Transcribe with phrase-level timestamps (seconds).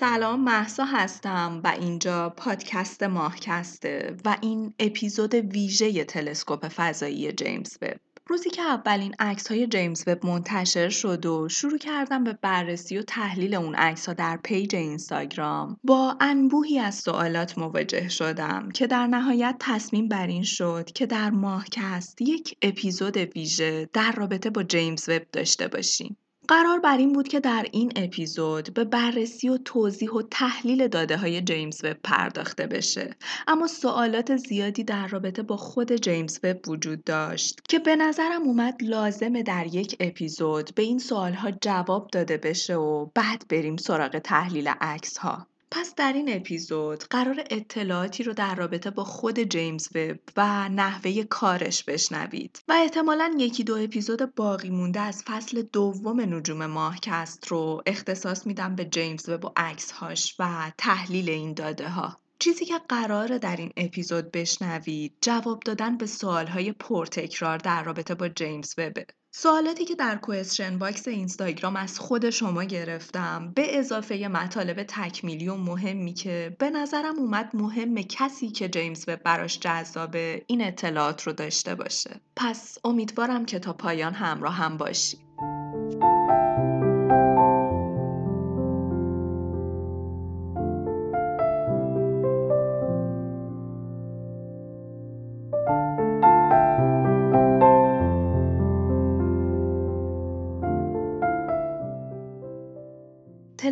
[0.00, 7.96] سلام محسا هستم و اینجا پادکست ماهکسته و این اپیزود ویژه تلسکوپ فضایی جیمز وب.
[8.26, 13.02] روزی که اولین عکس های جیمز وب منتشر شد و شروع کردم به بررسی و
[13.02, 19.06] تحلیل اون عکس ها در پیج اینستاگرام با انبوهی از سوالات مواجه شدم که در
[19.06, 25.08] نهایت تصمیم بر این شد که در ماهکست یک اپیزود ویژه در رابطه با جیمز
[25.08, 26.16] وب داشته باشیم.
[26.50, 31.16] قرار بر این بود که در این اپیزود به بررسی و توضیح و تحلیل داده
[31.16, 33.16] های جیمز وب پرداخته بشه.
[33.48, 38.74] اما سوالات زیادی در رابطه با خود جیمز وب وجود داشت که به نظرم اومد
[38.82, 44.68] لازمه در یک اپیزود به این سوالها جواب داده بشه و بعد بریم سراغ تحلیل
[44.80, 50.18] عکس ها پس در این اپیزود قرار اطلاعاتی رو در رابطه با خود جیمز وب
[50.36, 56.66] و نحوه کارش بشنوید و احتمالا یکی دو اپیزود باقی مونده از فصل دوم نجوم
[56.66, 62.20] ماهکست رو اختصاص میدم به جیمز وب و عکسهاش و تحلیل این داده ها.
[62.40, 68.28] چیزی که قراره در این اپیزود بشنوید جواب دادن به سوالهای پرتکرار در رابطه با
[68.28, 69.06] جیمز وبه.
[69.34, 75.54] سوالاتی که در question box اینستاگرام از خود شما گرفتم به اضافه مطالب تکمیلی و
[75.54, 81.32] مهمی که به نظرم اومد مهمه کسی که جیمز وب براش جذابه این اطلاعات رو
[81.32, 82.20] داشته باشه.
[82.36, 85.18] پس امیدوارم که تا پایان همراه هم باشی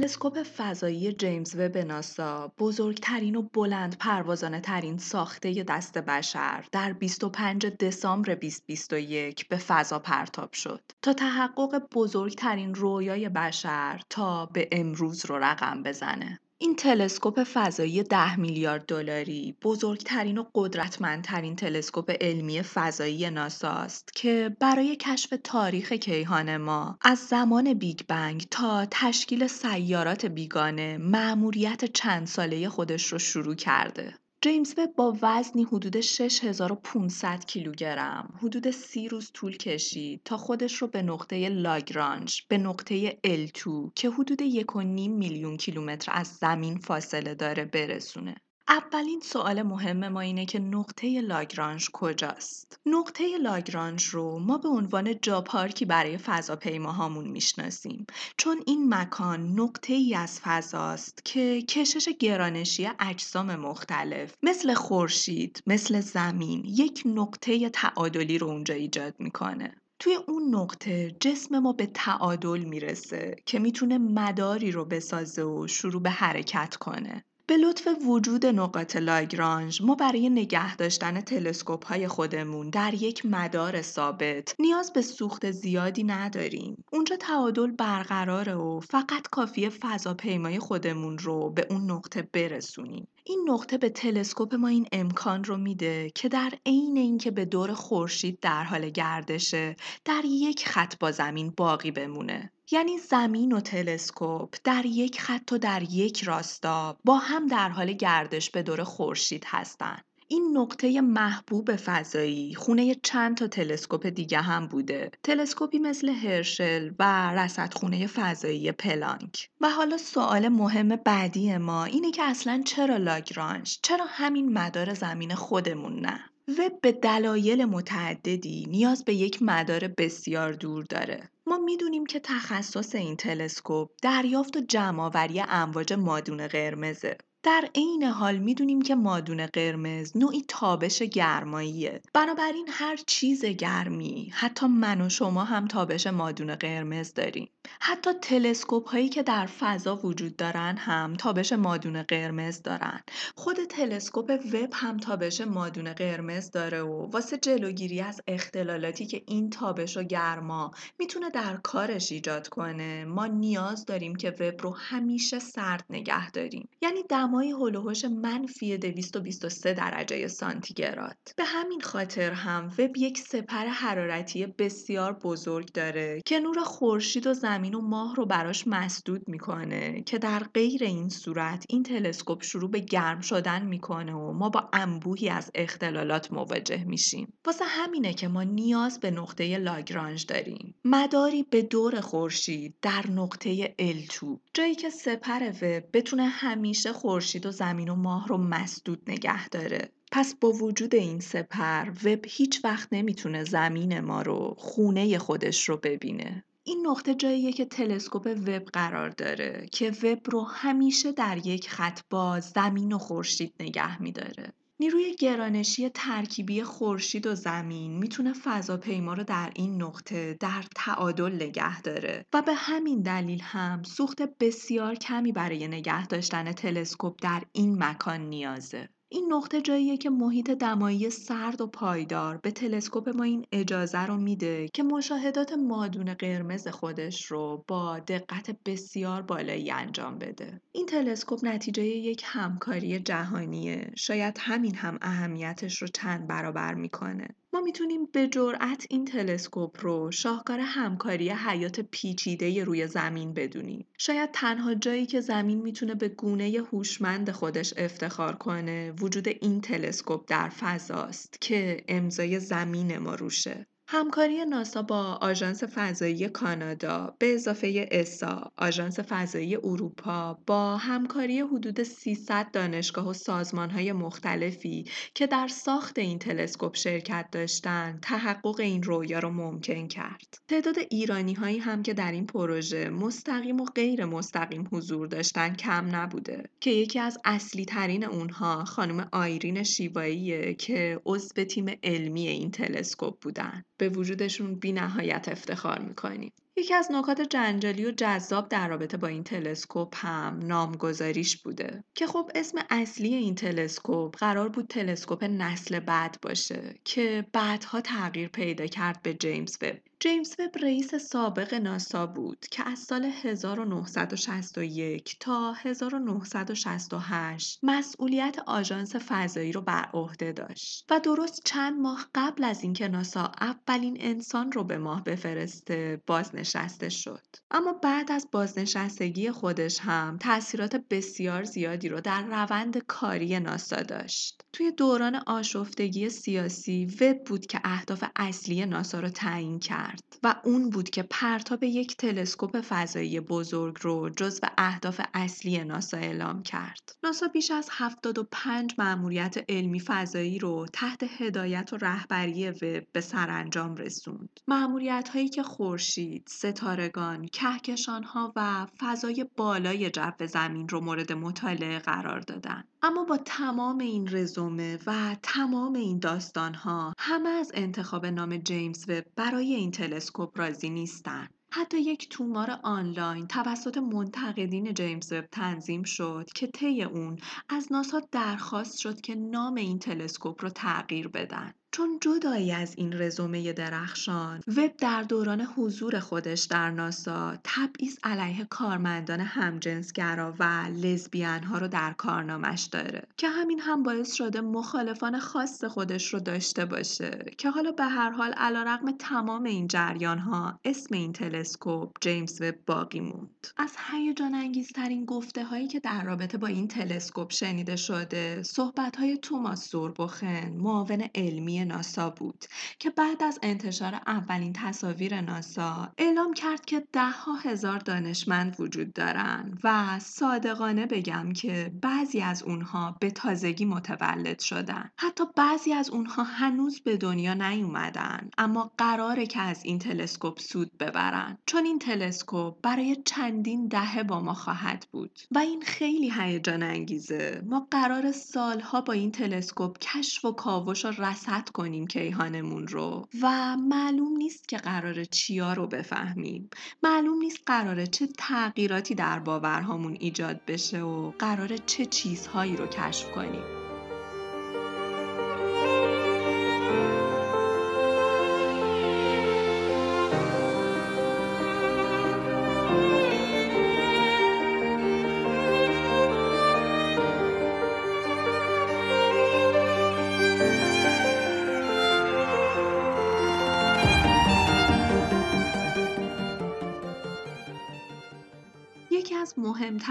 [0.09, 7.67] تلسکوپ فضایی جیمز وب ناسا بزرگترین و بلند پروازانه ترین ساخته دست بشر در 25
[7.67, 15.39] دسامبر 2021 به فضا پرتاب شد تا تحقق بزرگترین رویای بشر تا به امروز رو
[15.39, 16.41] رقم بزنه.
[16.61, 24.57] این تلسکوپ فضایی 10 میلیارد دلاری بزرگترین و قدرتمندترین تلسکوپ علمی فضایی ناسا است که
[24.61, 32.27] برای کشف تاریخ کیهان ما از زمان بیگ بنگ تا تشکیل سیارات بیگانه مأموریت چند
[32.27, 34.15] ساله خودش رو شروع کرده.
[34.41, 40.89] جیمز وب با وزنی حدود 6500 کیلوگرم حدود سی روز طول کشید تا خودش رو
[40.89, 44.77] به نقطه لاگرانژ به نقطه L2 که حدود 1.5
[45.09, 48.37] میلیون کیلومتر از زمین فاصله داره برسونه.
[48.71, 55.21] اولین سوال مهم ما اینه که نقطه لاگرانژ کجاست؟ نقطه لاگرانژ رو ما به عنوان
[55.21, 63.57] جاپارکی برای فضاپیماهامون می‌شناسیم چون این مکان نقطه ای از فضاست که کشش گرانشی اجسام
[63.57, 69.75] مختلف مثل خورشید، مثل زمین یک نقطه تعادلی رو اونجا ایجاد می‌کنه.
[69.99, 76.03] توی اون نقطه جسم ما به تعادل می‌رسه که می‌تونه مداری رو بسازه و شروع
[76.03, 77.25] به حرکت کنه.
[77.49, 83.83] به لطف وجود نقاط لاگرانژ ما برای نگه داشتن تلسکوپ های خودمون در یک مدار
[83.83, 86.85] ثابت نیاز به سوخت زیادی نداریم.
[86.93, 93.09] اونجا تعادل برقراره و فقط کافی فضاپیمای خودمون رو به اون نقطه برسونیم.
[93.25, 97.73] این نقطه به تلسکوپ ما این امکان رو میده که در عین اینکه به دور
[97.73, 104.55] خورشید در حال گردشه در یک خط با زمین باقی بمونه یعنی زمین و تلسکوپ
[104.65, 109.45] در یک خط و در یک راستا با هم در حال گردش به دور خورشید
[109.47, 115.11] هستند این نقطه محبوب فضایی خونه چند تا تلسکوپ دیگه هم بوده.
[115.23, 119.49] تلسکوپی مثل هرشل و رصدخونه فضایی پلانک.
[119.61, 125.35] و حالا سوال مهم بعدی ما اینه که اصلا چرا لاگرانش؟ چرا همین مدار زمین
[125.35, 131.31] خودمون نه؟ وب به دلایل متعددی نیاز به یک مدار بسیار دور داره.
[131.47, 137.19] ما می‌دونیم که تخصص این تلسکوپ دریافت و جمعآوری امواج مادون قرمزه.
[137.43, 142.01] در عین حال می‌دونیم که مادون قرمز نوعی تابش گرماییه.
[142.15, 147.49] بنابراین هر چیز گرمی حتی من و شما هم تابش مادون قرمز داریم.
[147.81, 153.01] حتی تلسکوپ هایی که در فضا وجود دارن هم تابش مادون قرمز دارن.
[153.37, 159.51] خود تلسکوپ وب هم تابش مادون قرمز داره و واسه جلوگیری از اختلالاتی که این
[159.51, 165.39] تابش و گرما می‌تونه در کارش ایجاد کنه ما نیاز داریم که وب رو همیشه
[165.39, 166.69] سرد نگه داریم.
[166.83, 167.03] یعنی
[167.39, 171.17] دمای هلوهوش منفی 223 درجه سانتیگراد.
[171.37, 177.35] به همین خاطر هم وب یک سپر حرارتی بسیار بزرگ داره که نور خورشید و
[177.35, 182.71] زمین و ماه رو براش مسدود می‌کنه که در غیر این صورت این تلسکوپ شروع
[182.71, 187.33] به گرم شدن می‌کنه و ما با انبوهی از اختلالات مواجه میشیم.
[187.47, 190.75] واسه همینه که ما نیاز به نقطه لاگرانژ داریم.
[190.85, 194.27] مداری به دور خورشید در نقطه L2
[194.59, 199.89] جایی که سپر وب بتونه همیشه خورشید و زمین و ماه رو مسدود نگه داره.
[200.13, 205.77] پس با وجود این سپر وب هیچ وقت نمی‌تونه زمین ما رو خونه خودش رو
[205.77, 206.45] ببینه.
[206.65, 212.01] این نقطه جاییه که تلسکوپ وب قرار داره که وب رو همیشه در یک خط
[212.11, 214.53] با زمین و خورشید نگه میداره.
[214.81, 221.81] نیروی گرانشی ترکیبی خورشید و زمین می‌تونه فضاپیما رو در این نقطه در تعادل نگه
[221.83, 227.85] داره و به همین دلیل هم سوخت بسیار کمی برای نگه داشتن تلسکوپ در این
[227.85, 228.89] مکان نیازه.
[229.11, 234.17] این نقطه جاییه که محیط دمایی سرد و پایدار به تلسکوپ ما این اجازه رو
[234.17, 240.61] میده که مشاهدات مادون قرمز خودش رو با دقت بسیار بالایی انجام بده.
[240.73, 243.93] این تلسکوپ نتیجه یک همکاری جهانیه.
[243.97, 247.29] شاید همین هم اهمیتش رو چند برابر می‌کنه.
[247.53, 253.87] ما می‌تونیم به جرأت این تلسکوپ رو شاهکار همکاری حیات پیچیده روی زمین بدونیم.
[253.99, 260.25] شاید تنها جایی که زمین می‌تونه به گونه هوشمند خودش افتخار کنه وجود این تلسکوپ
[260.27, 263.67] در فضاست که امضای زمین ما روشه.
[263.91, 271.83] همکاری ناسا با آژانس فضایی کانادا به اضافه اسا، آژانس فضایی اروپا با همکاری حدود
[271.83, 279.19] 300 دانشگاه و سازمانهای مختلفی که در ساخت این تلسکوپ شرکت داشتند، تحقق این رویا
[279.19, 280.39] را ممکن کرد.
[280.49, 285.97] تعداد ایرانی هایی هم که در این پروژه مستقیم و غیر مستقیم حضور داشتن کم
[285.97, 292.51] نبوده که یکی از اصلی ترین اونها خانم آیرین شیوایی که عضو تیم علمی این
[292.51, 293.65] تلسکوپ بودن.
[293.79, 296.33] به وجودشون بی نهایت افتخار می‌کنیم.
[296.59, 302.07] یکی از نکات جنجالی و جذاب در رابطه با این تلسکوپ هم نامگذاریش بوده که
[302.07, 308.67] خب اسم اصلی این تلسکوپ قرار بود تلسکوپ نسل بعد باشه که بعدها تغییر پیدا
[308.67, 315.53] کرد به جیمز وب جیمز وب رئیس سابق ناسا بود که از سال 1961 تا
[315.53, 322.89] 1968 مسئولیت آژانس فضایی رو بر عهده داشت و درست چند ماه قبل از اینکه
[322.89, 327.27] ناسا اولین انسان رو به ماه بفرسته بازنشسته شد.
[327.51, 334.43] اما بعد از بازنشستگی خودش هم تاثیرات بسیار زیادی رو در روند کاری ناسا داشت.
[334.53, 339.88] توی دوران آشفتگی سیاسی وب بود که اهداف اصلی ناسا رو تعیین کرد.
[340.23, 346.43] و اون بود که پرتاب یک تلسکوپ فضایی بزرگ رو جزو اهداف اصلی ناسا اعلام
[346.43, 346.97] کرد.
[347.05, 353.77] ناسا بیش از 75 مأموریت علمی فضایی رو تحت هدایت و رهبری وب به سرانجام
[353.77, 354.41] رسوند.
[354.49, 361.79] مأموریت هایی که خورشید، ستارگان، کهکشان ها و فضای بالای جو زمین رو مورد مطالعه
[361.79, 362.65] قرار دادن.
[362.83, 368.89] اما با تمام این رزومه و تمام این داستان ها همه از انتخاب نام جیمز
[368.89, 371.29] وب برای این تلسکوپ راضی نیستن.
[371.51, 378.01] حتی یک تومار آنلاین توسط منتقدین جیمز وب تنظیم شد که طی اون از ناسا
[378.13, 381.53] درخواست شد که نام این تلسکوپ رو تغییر بدن.
[381.73, 384.41] چون جدایی از این رزومه درخشان.
[384.57, 390.45] وب در دوران حضور خودش در ناسا تبعیض علیه کارمندان همجنسگرا و
[390.83, 396.21] لزبیان ها رو در کارنامش داره که همین هم باعث شده مخالفان خاص خودش رو
[396.21, 401.97] داشته باشه که حالا به هر حال علیرغم تمام این جریان ها اسم این تلسکوپ
[402.01, 403.47] جیمز وب باقی موند.
[403.57, 409.19] از هیجان انگیزترین گفته هایی که در رابطه با این تلسکوپ شنیده شده صحبت های
[409.19, 412.45] توماس سوربوخن معاون علمی ناسا بود
[412.79, 419.61] که بعد از انتشار اولین تصاویر ناسا اعلام کرد که ها هزار دانشمند وجود دارند
[419.65, 424.91] و صادقانه بگم که بعضی از اونها به تازگی متولد شدن.
[424.97, 430.79] حتی بعضی از اونها هنوز به دنیا نیومدن اما قراره که از این تلسکوپ سود
[430.79, 431.39] ببرن.
[431.47, 435.21] چون این تلسکوپ برای چندین دهه با ما خواهد بود.
[435.31, 440.89] و این خیلی هیجان انگیزه ما قرار سالها با این تلسکوپ کشف و کاوش و
[440.89, 446.51] رصد کنیم کیهانمون رو و معلوم نیست که قراره چیا رو بفهمیم.
[446.83, 453.11] معلوم نیست قراره چه تغییراتی در باورهامون ایجاد بشه و قراره چه چیزهایی رو کشف
[453.13, 453.58] کنیم.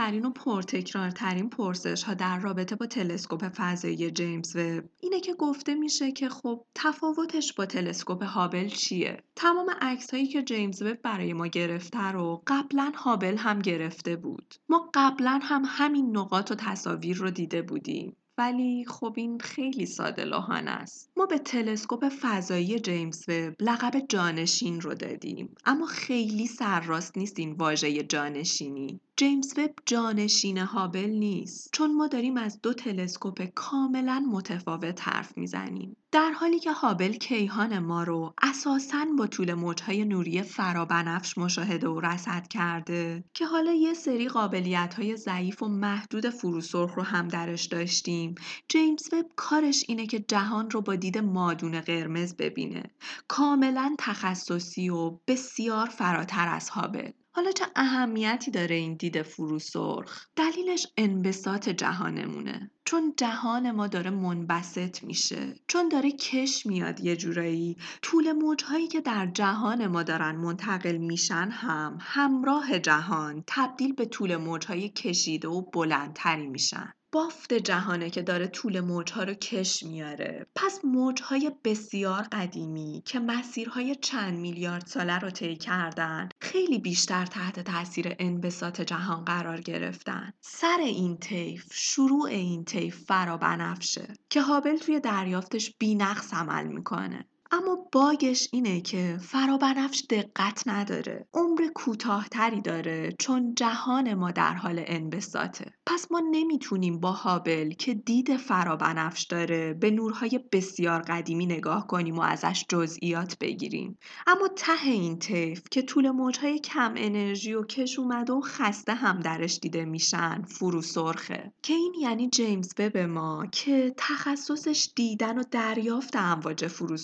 [0.07, 5.75] مهمترین و پرتکرارترین پرسش ها در رابطه با تلسکوپ فضایی جیمز وب اینه که گفته
[5.75, 11.33] میشه که خب تفاوتش با تلسکوپ هابل چیه؟ تمام عکس هایی که جیمز وب برای
[11.33, 14.55] ما گرفته رو قبلا هابل هم گرفته بود.
[14.69, 18.15] ما قبلا هم همین نقاط و تصاویر رو دیده بودیم.
[18.37, 21.11] ولی خب این خیلی ساده لحان است.
[21.17, 25.55] ما به تلسکوپ فضایی جیمز وب لقب جانشین رو دادیم.
[25.65, 28.99] اما خیلی سرراست نیست این واژه جانشینی.
[29.19, 31.69] جیمز وب جانشین هابل نیست.
[31.73, 35.97] چون ما داریم از دو تلسکوپ کاملا متفاوت حرف می‌زنیم.
[36.11, 41.99] در حالی که هابل کیهان ما رو اساساً با طول موجهای نوری فرابنفش مشاهده و
[41.99, 47.65] رصد کرده که حالا یه سری قابلیت های ضعیف و محدود فروسرخ رو هم درش
[47.65, 48.35] داشتیم.
[48.69, 52.83] جیمز وب کارش اینه که جهان رو با دید مادون قرمز ببینه.
[53.27, 57.11] کاملا تخصصی و بسیار فراتر از هابل.
[57.37, 62.71] حالا چه اهمیتی داره این دید فرو سرخ؟ دلیلش انبساط جهانمونه.
[62.85, 69.01] چون جهان ما داره منبسط میشه چون داره کش میاد یه جورایی طول موجهایی که
[69.01, 75.61] در جهان ما دارن منتقل میشن هم همراه جهان تبدیل به طول موجهای کشیده و
[75.61, 80.47] بلندتری میشن بافت جهانه که داره طول موجها رو کش میاره.
[80.55, 87.59] پس موجهای بسیار قدیمی که مسیرهای چند میلیارد ساله رو طی کردن خیلی بیشتر تحت
[87.59, 90.33] تاثیر انبساط جهان قرار گرفتن.
[90.41, 97.25] سر این طیف شروع این طیف فرا بنفشه که هابل توی دریافتش بینقص عمل می‌کنه.
[97.51, 101.27] اما باگش اینه که فرابنفش دقت نداره.
[101.33, 105.73] عمر کوتاهتری داره چون جهان ما در حال انبساطه.
[105.85, 112.15] پس ما نمی‌تونیم با هابل که دید فرابنفش داره به نورهای بسیار قدیمی نگاه کنیم
[112.15, 113.97] و ازش جزئیات بگیریم.
[114.27, 119.19] اما ته این طیف که طول موجهای کم انرژی و کش اومده و خسته هم
[119.19, 121.53] درش دیده میشن فرو سرخه.
[121.61, 126.97] که این یعنی جیمز وب ما که تخصصش دیدن و دریافت امواج فرو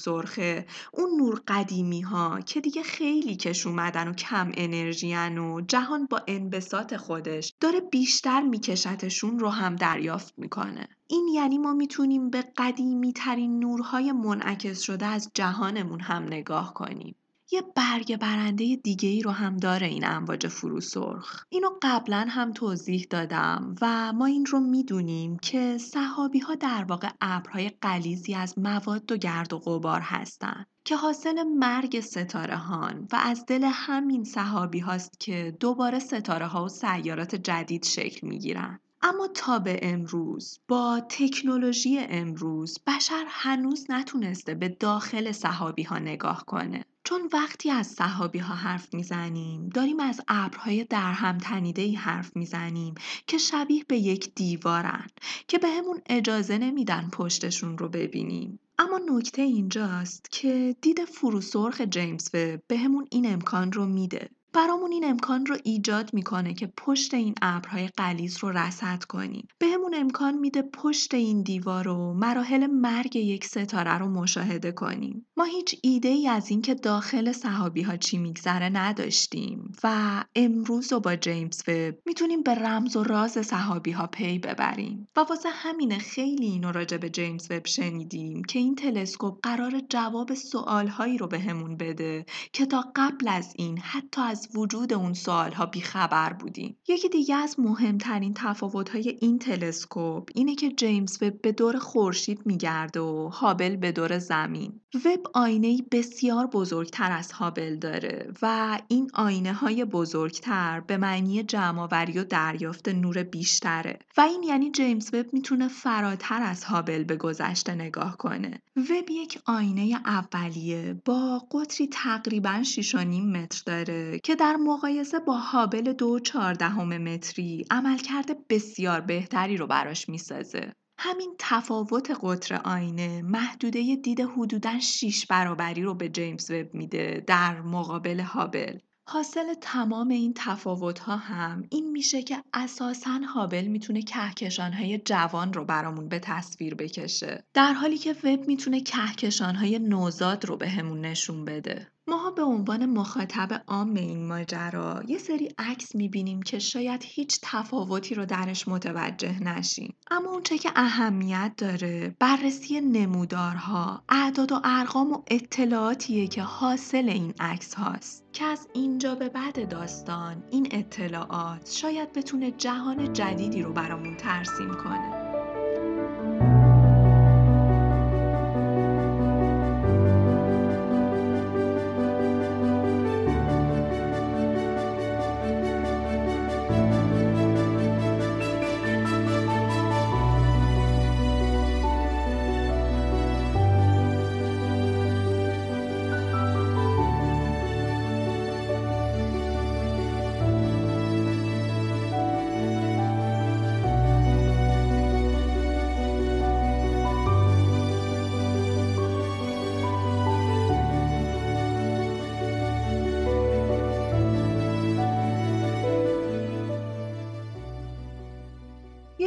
[0.94, 6.22] اون نور قدیمی ها که دیگه خیلی کش اومدن و کم انرژیان و جهان با
[6.28, 10.88] انبساط خودش داره بیشتر میکشتشون رو هم دریافت می‌کنه.
[11.08, 17.16] این یعنی ما می‌تونیم به قدیمی ترین نورهای منعکس شده از جهانمون هم نگاه کنیم.
[17.54, 22.52] یه برگ برنده دیگه ای رو هم داره این امواج فرو سرخ اینو قبلا هم
[22.52, 28.60] توضیح دادم و ما این رو می‌دونیم که صحابی ها در واقع ابرهای قلیزی از
[28.60, 34.24] مواد و گرد و غبار هستند که حاصل مرگ ستاره هان و از دل همین
[34.24, 38.80] صحابی هاست که دوباره ستاره ها و سیارات جدید شکل می گیرن.
[39.02, 46.46] اما تا به امروز با تکنولوژی امروز بشر هنوز نتونسته به داخل صحابی ها نگاه
[46.46, 51.96] کنه چون وقتی از صحابی ها حرف می‌زنیم داریم از ابرهای در هم تنیده ای
[51.96, 52.96] حرف می‌زنیم
[53.28, 55.08] که شبیه به یک دیوارن
[55.48, 58.60] که به همون اجازه نمیدن پشتشون رو ببینیم.
[58.80, 64.30] اما نکته اینجاست که دید فروسرخ جیمز و به همون این امکان رو میده.
[64.54, 69.48] برامون این امکان رو ایجاد می‌کنه که پشت این ابرهای قلیز رو رصد کنیم.
[69.60, 75.26] بهمون امکان میده پشت این دیوار رو مراحل مرگ یک ستاره رو مشاهده کنیم.
[75.38, 81.00] ما هیچ ایده ای از اینکه داخل صحابی ها چی میگذره نداشتیم و امروز رو
[81.00, 85.08] با جیمز وب می‌تونیم به رمز و راز صحابی ها پی ببریم.
[85.16, 90.34] و واسه همینه خیلی اینو راجع به جیمز وب شنیدیم که این تلسکوپ قرار جواب
[90.34, 95.66] سوال هایی رو بهمون بده که تا قبل از این حتی از وجود اون سوالها
[95.66, 96.78] بیخبر بودیم.
[96.88, 103.00] یکی دیگه از مهمترین تفاوت‌های این تلسکوپ اینه که جیمز وب به دور خورشید میگرده
[103.00, 104.80] و هابل به دور زمین.
[105.06, 112.20] وب آینه بسیار بزرگتر از هابل داره و این آینه های بزرگتر به معنی جمعآوری
[112.20, 117.76] و دریافت نور بیشتره و این یعنی جیمز وب می‌تونه فراتر از هابل به گذشته
[117.76, 118.62] نگاه کنه.
[118.76, 125.94] وب یک آینه اولیه با قطری تقریبا 6.5 متر داره که در مقایسه با هابل
[125.94, 130.74] دو چهاردهم متری عملکرد بسیار بهتری رو براش می‌سازه.
[130.98, 137.62] همین تفاوت قطر آینه محدوده دید حدوداً 6 برابری رو به جیمز وب میده در
[137.62, 138.78] مقابل هابل.
[139.10, 145.54] حاصل تمام این تفاوت ها هم این میشه که اساسا هابل می‌تونه کهکشان های جوان
[145.54, 151.02] رو برامون به تصویر بکشه در حالی که وب می‌تونه کهکشان های نوزاد رو بهمون
[151.02, 156.60] به نشون بده ماها به عنوان مخاطب عام این ماجرا یه سری عکس می‌بینیم که
[156.60, 159.96] شاید هیچ تفاوتی رو درش متوجه نشیم.
[160.12, 167.34] اما اونچه که اهمیت داره بررسی نمودارها اعداد و ارقام و اطلاعاتیه که حاصل این
[167.40, 168.26] عکس هاست.
[168.34, 174.74] که از اینجا به بعد داستان این اطلاعات شاید بتونه جهان جدیدی رو برامون ترسیم
[174.74, 175.53] کنه.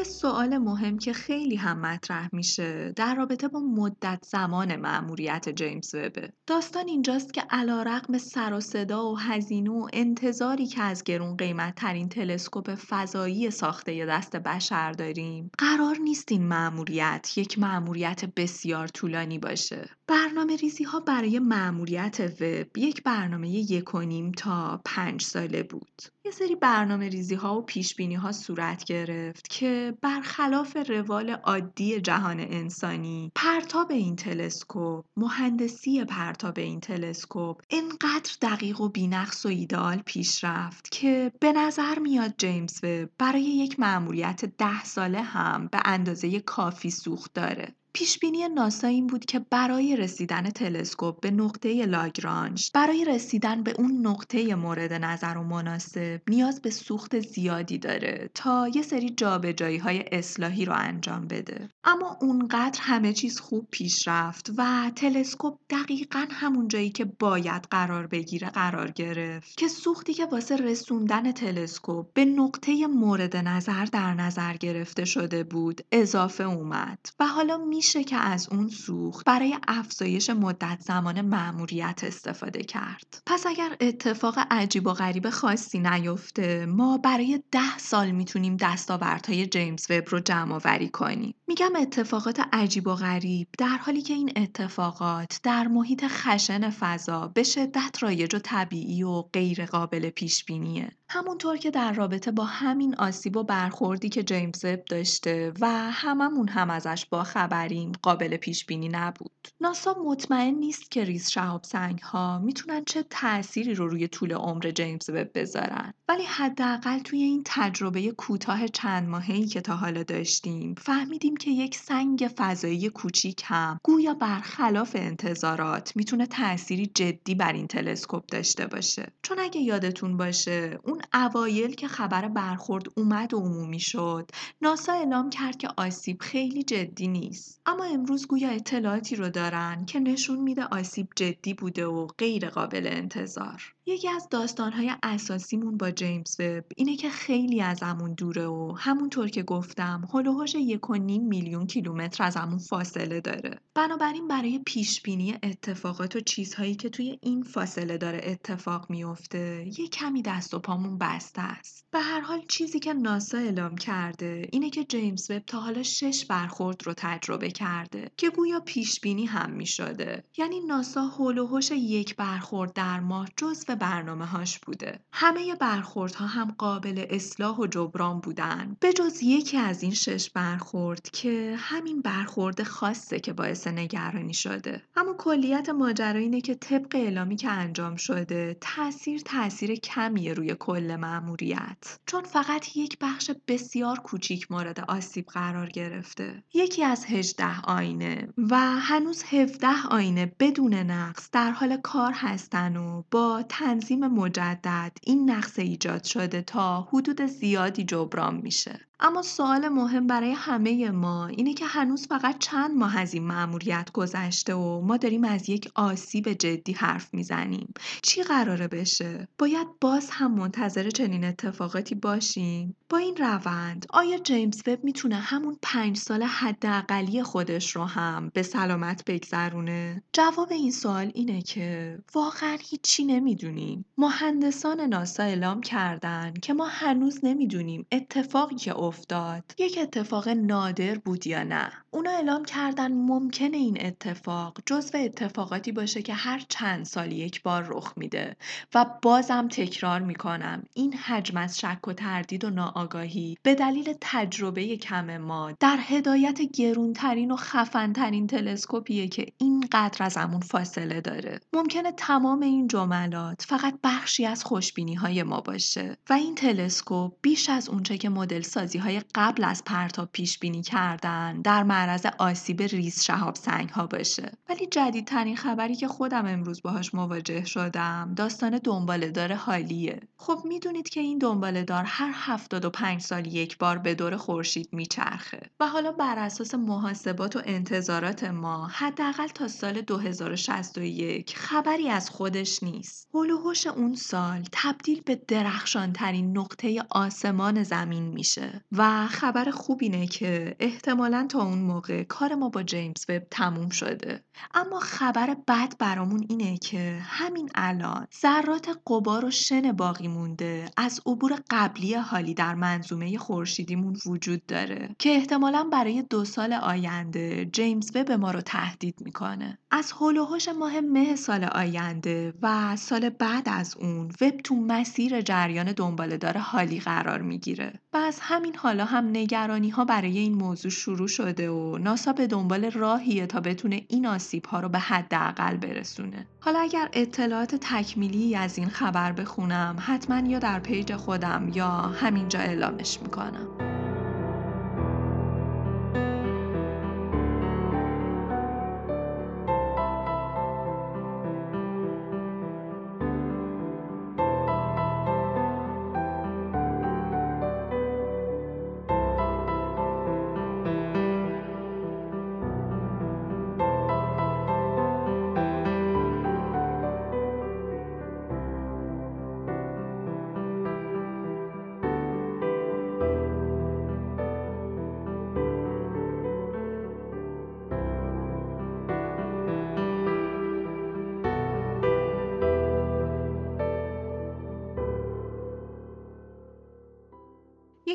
[0.06, 6.32] سوال مهم که خیلی هم مطرح میشه در رابطه با مدت زمان مأموریت جیمز وبه
[6.46, 11.36] داستان اینجاست که علا رقم سر و صدا و هزینه و انتظاری که از گرون
[11.36, 18.86] قیمت ترین تلسکوپ فضایی ساخته دست بشر داریم قرار نیست این مأموریت یک مأموریت بسیار
[18.86, 19.95] طولانی باشه.
[20.08, 26.02] برنامه ریزی ها برای مأموریت وب یک برنامه یک و تا پنج ساله بود.
[26.24, 32.00] یه سری برنامه ریزی ها و پیش بینی ها صورت گرفت که برخلاف روال عادی
[32.00, 39.96] جهان انسانی پرتاب این تلسکوپ مهندسی پرتاب این تلسکوپ انقدر دقیق و بینقص و ایدئال
[39.96, 45.78] پیش رفت که به نظر میاد جیمز وب برای یک مأموریت ده ساله هم به
[45.84, 47.74] اندازه کافی سوخت داره.
[47.96, 54.06] پیشبینی ناسا این بود که برای رسیدن تلسکوپ به نقطه لاگرانژ برای رسیدن به اون
[54.06, 60.04] نقطه مورد نظر و مناسب نیاز به سوخت زیادی داره تا یه سری جابجایی های
[60.12, 61.68] اصلاحی رو انجام بده.
[61.84, 68.06] اما اونقدر همه چیز خوب پیش رفت و تلسکوپ دقیقا همون جایی که باید قرار
[68.06, 74.56] بگیره قرار گرفت که سوختی که واسه رسوندن تلسکوپ به نقطه مورد نظر در نظر
[74.56, 76.98] گرفته شده بود اضافه اومد.
[77.20, 83.22] و حالا می میشه که از اون سوخت برای افزایش مدت زمان مأموریت استفاده کرد.
[83.26, 89.90] پس اگر اتفاق عجیب و غریب خاصی نیفته ما برای ده سال می‌تونیم دستاوردهای جیمز
[89.90, 91.34] وب رو جمع آوری کنیم.
[91.48, 97.42] میگم اتفاقات عجیب و غریب در حالی که این اتفاقات در محیط خشن فضا به
[97.42, 100.90] شدت رایج و طبیعی و غیر قابل پیش بینیه.
[101.08, 106.48] همونطور که در رابطه با همین آسیب و برخوردی که جیمز وب داشته و هممون
[106.48, 109.48] هم ازش با خبریم قابل پیش بینی نبود.
[109.60, 114.70] ناسا مطمئن نیست که ریز شهاب سنگ ها می‌تونن چه تأثیری رو روی طول عمر
[114.70, 115.92] جیمز وب بذارن.
[116.08, 121.76] ولی حداقل توی این تجربه کوتاه چند ماهه‌ای که تا حالا داشتیم فهمیدیم که یک
[121.76, 129.12] سنگ فضایی کوچیک هم گویا برخلاف انتظارات می‌تونه تأثیری جدی بر این تلسکوپ داشته باشه.
[129.22, 134.30] چون اگه یادتون باشه اون اوایل که خبر برخورد اومد و عمومی شد.
[134.62, 137.60] ناسا اعلام کرد که آسیب خیلی جدی نیست.
[137.66, 142.86] اما امروز گویا اطلاعاتی رو دارن که نشون میده آسیب جدی بوده و غیر قابل
[142.86, 143.75] انتظار.
[143.88, 149.28] یکی از داستانهای اساسیمون با جیمز وب اینه که خیلی از ازمون دوره و همونطور
[149.28, 153.58] که گفتم هلوهاش یک و نیم میلیون کیلومتر از همون فاصله داره.
[153.74, 159.88] بنابراین برای پیش بینی اتفاقات و چیزهایی که توی این فاصله داره اتفاق میفته یه
[159.88, 161.86] کمی دست و پامون بسته است.
[161.90, 166.24] به هر حال چیزی که ناسا اعلام کرده اینه که جیمز وب تا حالا شش
[166.24, 172.16] برخورد رو تجربه کرده که گویا پیش بینی هم می شده یعنی ناسا هلوهاش یک
[172.16, 175.00] برخورد در ماه جزو برنامه هاش بوده.
[175.12, 178.76] همه برخوردها هم قابل اصلاح و جبران بودن.
[178.80, 184.82] به جز یکی از این شش برخورد که همین برخورد خاصه که باعث نگرانی شده.
[184.96, 190.96] اما کلیت ماجرا اینه که طبق اعلامی که انجام شده تاثیر تاثیر کمیه روی کل
[190.96, 191.98] مأموریت.
[192.06, 196.42] چون فقط یک بخش بسیار کوچیک مورد آسیب قرار گرفته.
[196.54, 203.02] یکی از 18 آینه و هنوز 17 آینه بدون نقص در حال کار هستن و
[203.10, 208.80] با تنظیم مجدد این نقص ایجاد شده تا حدود زیادی جبران میشه.
[209.00, 213.90] اما سوال مهم برای همه ما اینه که هنوز فقط چند ماه از این مأموریت
[213.92, 217.74] گذشته و ما داریم از یک آسیب جدی حرف می‌زنیم.
[218.02, 224.62] چی قراره بشه؟ باید باز هم منتظر چنین اتفاقاتی باشیم؟ با این روند آیا جیمز
[224.66, 231.10] وب می‌تونه همون پنج سال حداقلی خودش رو هم به سلامت بگذرونه؟ جواب این سوال
[231.14, 233.84] اینه که واقعا هیچی نمی‌دونیم.
[233.98, 239.44] مهندسان ناسا اعلام کردن که ما هنوز نمی‌دونیم اتفاقی که افتاد.
[239.58, 246.02] یک اتفاق نادر بود یا نه؟ اونا اعلام کردن ممکنه این اتفاق جزو اتفاقاتی باشه
[246.02, 248.36] که هر چند سال یک بار رخ میده.
[248.74, 254.76] و بازم تکرار می‌کنم این حجم از شک و تردید و ناآگاهی به دلیل تجربه
[254.76, 261.40] کم ما در هدایت گرونترین و خفنترین تلسکوپیه که اینقدر از همون فاصله داره.
[261.52, 267.48] ممکنه تمام این جملات فقط بخشی از خوشبینی های ما باشه و این تلسکوپ بیش
[267.48, 272.62] از اونچه که مدل سازی های قبل از پرتاب پیش بینی کردن در معرض آسیب
[272.62, 274.32] ریز شهاب سنگ ها باشه.
[274.48, 280.00] ولی جدیدترین خبری که خودم امروز باهاش مواجه شدم داستان دنبالهدار حالیه.
[280.16, 285.40] خب می‌دونید که این دنبالهدار هر 75 سال یک بار به دور خورشید میچرخه.
[285.60, 292.62] و حالا بر اساس محاسبات و انتظارات ما حداقل تا سال 2061 خبری از خودش
[292.62, 293.08] نیست.
[293.14, 298.64] هلوهوش اون سال تبدیل به درخشانترین نقطه آسمان زمین میشه.
[298.72, 303.68] و خبر خوب اینه که احتمالا تا اون موقع کار ما با جیمز وب تموم
[303.68, 304.24] شده.
[304.54, 310.70] اما خبر بد برامون اینه که همین الان ذرات قبار و شن باقی مونده.
[310.76, 314.96] از عبور قبلی حالی در منظومه خورشیدیمون وجود داره.
[314.98, 319.58] که احتمالا برای دو سال آینده جیمز وب ما رو تهدید می‌کنه.
[319.70, 325.72] از هلوهوش ماه مه سال آینده و سال بعد از اون وب تو مسیر جریان
[325.72, 327.80] دنبالهدار حالی قرار می‌گیره.
[327.92, 331.48] و از همین حالا هم نگرانی ها برای این موضوع شروع شده
[331.80, 336.26] ناسا به دنبال راهیه تا بتونه این آسیب ها رو به حداقل برسونه.
[336.40, 342.38] حالا اگر اطلاعات تکمیلی از این خبر بخونم حتما یا در پیج خودم یا همینجا
[342.38, 343.85] اعلامش می‌کنم.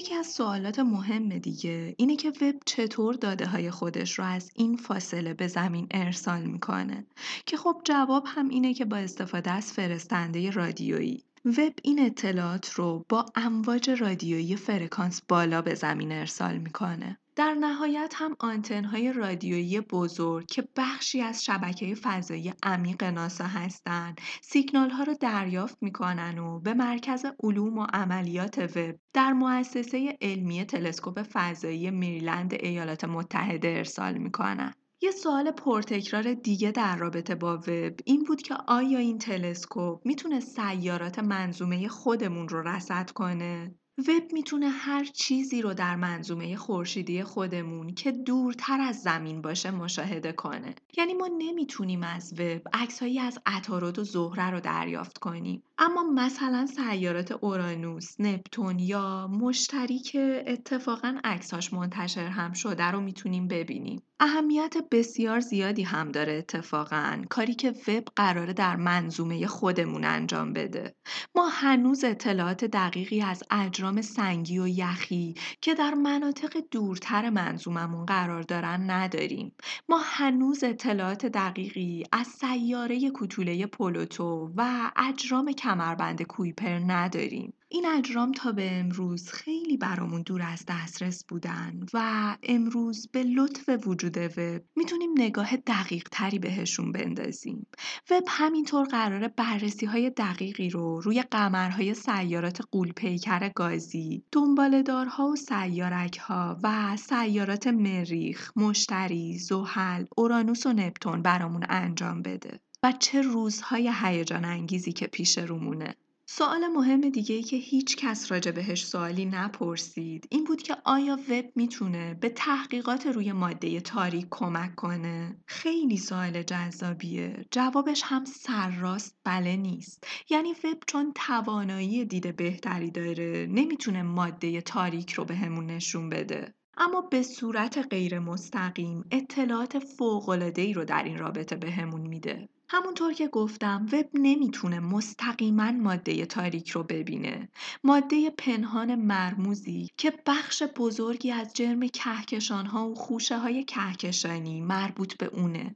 [0.02, 4.78] یکی از سوالات مهم دیگه اینه که وب چطور داده های خودش رو از این
[4.78, 7.06] فاصله به زمین ارسال می‌کنه؟
[7.46, 11.24] که خب جواب هم اینه که با استفاده از فرستنده رادیویی.
[11.46, 17.18] وب این اطلاعات رو با امواج رادیویی فرکانس بالا به زمین ارسال می‌کنه.
[17.36, 24.90] در نهایت هم آنتنهای رادیویی بزرگ که بخشی از شبکه فضایی عمیق ناسا هستند سیگنال
[24.90, 31.22] ها رو دریافت می‌کنن و به مرکز علوم و عملیات وب در مؤسسه علمی تلسکوپ
[31.34, 38.24] فضایی میریلند ایالات متحده ارسال می‌کنن یه سوال پرتکرار دیگه در رابطه با وب این
[38.24, 43.76] بود که آیا این تلسکوپ می‌تونه سیارات منظومه خودمون رو رصد کنه؟
[44.08, 50.32] وب می‌تونه هر چیزی رو در منظومه خورشیدی خودمون که دورتر از زمین باشه مشاهده
[50.32, 50.76] کنه.
[50.98, 55.64] یعنی ما نمی‌تونیم از وب عکسهایی از عطارد و زهره رو دریافت کنیم.
[55.78, 63.48] اما مثلا سیارات اورانوس، نپتون یا مشتری که اتفاقا عکساش منتشر هم شده رو می‌تونیم
[63.48, 64.02] ببینیم.
[64.24, 70.96] اهمیت بسیار زیادی هم داره اتفاقا کاری که وب قراره در منظومه خودمون انجام بده.
[71.36, 78.42] ما هنوز اطلاعات دقیقی از اجرام سنگی و یخی که در مناطق دورتر منظوممون قرار
[78.42, 79.56] دارن نداریم.
[79.90, 87.54] ما هنوز اطلاعات دقیقی از سیاره کوتوله پلوتو و اجرام کمربند کویپر نداریم.
[87.74, 93.88] این اجرام تا به امروز خیلی برامون دور از دسترس بودن و امروز به لطف
[93.88, 97.68] وجود وب می‌تونیم نگاه دقیق تری بهشون بندازیم.
[98.12, 106.18] وب همینطور قراره بررسی های دقیقی رو روی قمرهای سیارات قولپیکر گازی، دنبالدارها و سیارک
[106.18, 112.60] ها و سیارات مریخ، مشتری، زحل، اورانوس و نپتون برامون انجام بده.
[112.84, 115.96] و چه روزهای هیجان انگیزی که پیش رومونه.
[116.34, 121.20] سوال مهم دیگه ای که هیچ کس راجع بهش سوالی نپرسید این بود که آیا
[121.30, 127.46] وب می‌تونه به تحقیقات روی ماده تاریک کمک کنه؟ خیلی سوال جذابیه.
[127.52, 130.04] جوابش هم سرراست بله نیست.
[130.30, 136.54] یعنی وب چون توانایی دیده بهتری داره نمی‌تونه ماده تاریک رو بهمون به نشون بده.
[136.78, 142.50] اما به صورت غیر مستقیم اطلاعات فوق‌العاده‌ای رو در این رابطه بهمون میده.
[142.74, 147.50] همونطور که گفتم وب نمی‌تونه مستقیما ماده تاریک رو ببینه.
[147.84, 155.18] ماده پنهان مرموزی که بخش بزرگی از جرم کهکشان ها و خوشه های کهکشانی مربوط
[155.18, 155.76] به اونه.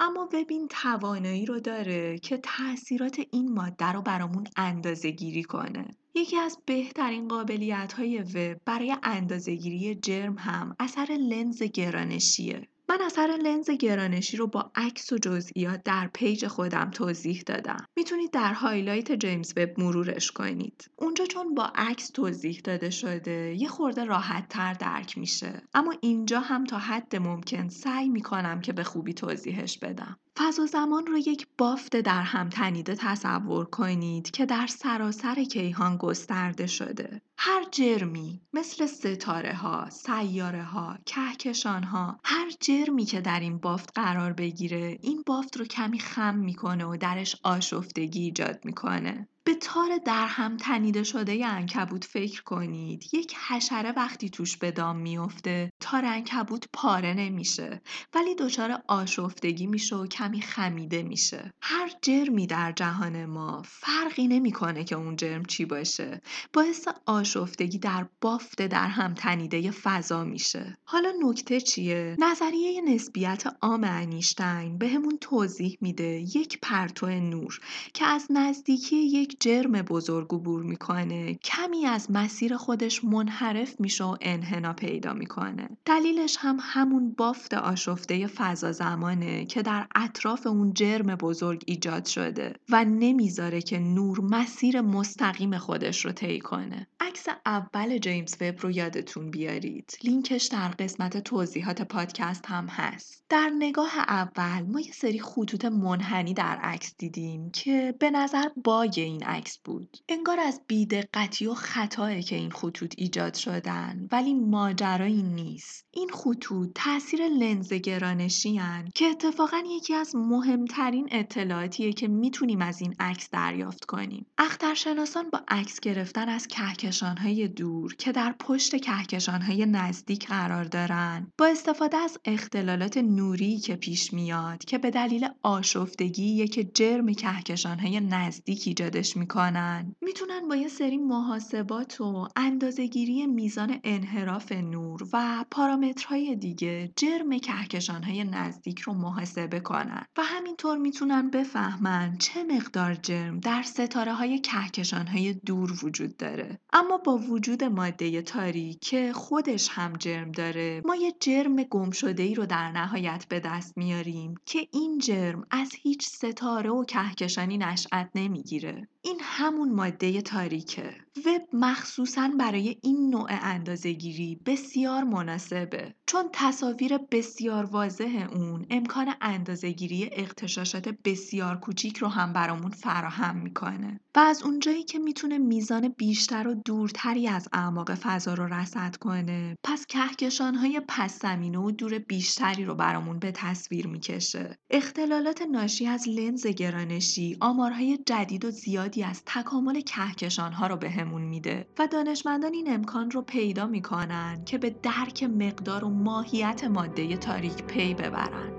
[0.00, 5.84] اما وب این توانایی رو داره که تاثیرات این ماده رو برامون اندازه گیری کنه.
[6.14, 12.68] یکی از بهترین قابلیت های وب برای اندازهگیری جرم هم اثر لنز گرانشیه.
[12.90, 17.86] من اثر لنز گرانشی رو با عکس و جزئیات در page خودم توضیح دادم.
[17.96, 20.90] می‌تونید در highlight جیمز وب مرورش کنید.
[20.96, 25.62] اونجا چون با عکس توضیح داده شده یه خورده راحت تر درک میشه.
[25.74, 30.16] اما اینجا هم تا حد ممکن سعی می‌کنم که به خوبی توضیحش بدم.
[30.38, 36.66] فضا زمان رو یک بافت در هم تنیده تصور کنید که در سراسر کیهان گسترده
[36.66, 37.20] شده.
[37.38, 43.90] هر جرمی مثل ستاره ها، سیاره ها، کهکشان ها، هر جرمی که در این بافت
[43.94, 49.28] قرار بگیره این بافت رو کمی خم می‌کنه و درش آشفتگی ایجاد می‌کنه.
[49.48, 53.14] به تار در هم تنیده شده انکبوت فکر کنید.
[53.14, 57.80] یک حشره وقتی توش به دام میفته تار انکبوت پاره نمیشه
[58.14, 61.52] ولی دچار آشفتگی میشه و کمی خمیده میشه.
[61.62, 66.20] هر جرمی در جهان ما فرقی نمی‌کنه که اون جرم چی باشه.
[66.52, 70.78] باعث آشفتگی در بافت در هم تنیده فضا میشه.
[70.84, 77.60] حالا نکته چیه؟ نظریه نسبیت عام انیشتین بهمون توضیح میده یک پرتو نور
[77.94, 81.34] که از نزدیکی یک جرم بزرگ عبور می‌کنه.
[81.34, 85.68] کمی از مسیر خودش منحرف میشه و انحنا پیدا می‌کنه.
[85.84, 92.54] دلیلش هم همون بافت آشفته فضا زمانه که در اطراف اون جرم بزرگ ایجاد شده
[92.68, 96.86] و نمی‌ذاره که نور مسیر مستقیم خودش رو طی کنه.
[97.00, 99.98] عکس اول جیمز وب رو یادتون بیارید.
[100.04, 103.24] لینکش در قسمت توضیحات پادکست هم هست.
[103.28, 108.94] در نگاه اول ما یه سری خطوط منحنی در عکس دیدیم که به نظر باگ
[108.96, 109.96] این عکس بود.
[110.08, 115.86] انگار از بیدقتی و خطایی که این خطوط ایجاد شدن ولی ماجرایی نیست.
[115.90, 122.80] این خطوط تاثیر لنز گرانشی هن که اتفاقا یکی از مهمترین اطلاعاتیه که می‌تونیم از
[122.80, 124.26] این عکس دریافت کنیم.
[124.38, 131.46] اخترشناسان با عکس گرفتن از کهکشانهای دور که در پشت کهکشانهای نزدیک قرار دارن با
[131.46, 138.62] استفاده از اختلالات نوری که پیش میاد که به دلیل آشفتگی که جرم کهکشانهای نزدیک
[138.66, 139.94] ایجادش می‌کنن.
[140.00, 148.24] می‌تونن با یه سری محاسبات و اندازهگیری میزان انحراف نور و پارامترهای دیگه جرم کهکشانهای
[148.24, 155.06] نزدیک رو محاسبه کنن و همینطور می‌تونن بفهمن چه مقدار جرم در ستاره های کهکشان
[155.06, 156.58] های دور وجود داره.
[156.72, 162.22] اما با وجود ماده تاریک که خودش هم جرم داره ما یه جرم گم شده
[162.22, 167.58] ای رو در نهایت به دست میاریم که این جرم از هیچ ستاره و کهکشانی
[167.58, 168.88] نشأت نمی‌گیره.
[169.02, 170.94] این همون ماده تاریکه.
[171.26, 180.10] وب مخصوصا برای این نوع اندازهگیری بسیار مناسبه چون تصاویر بسیار واضح اون امکان اندازهگیری
[180.12, 184.00] اختشاشات بسیار کوچیک رو هم برامون فراهم می‌کنه.
[184.14, 189.56] و از اونجایی که می‌تونه میزان بیشتر و دورتری از اعماق فضا رو رصد کنه
[189.64, 194.58] پس کهکشان های پس زمینه و دور بیشتری رو برامون به تصویر می‌کشه.
[194.70, 198.50] اختلالات ناشی از لنز گرانشی آمارهای جدید و
[198.88, 204.44] زیادی از تکامل کهکشان ها رو بهمون میده و دانشمندان این امکان رو پیدا می‌کنن
[204.44, 208.57] که به درک مقدار و ماهیت ماده تاریک پی ببرن.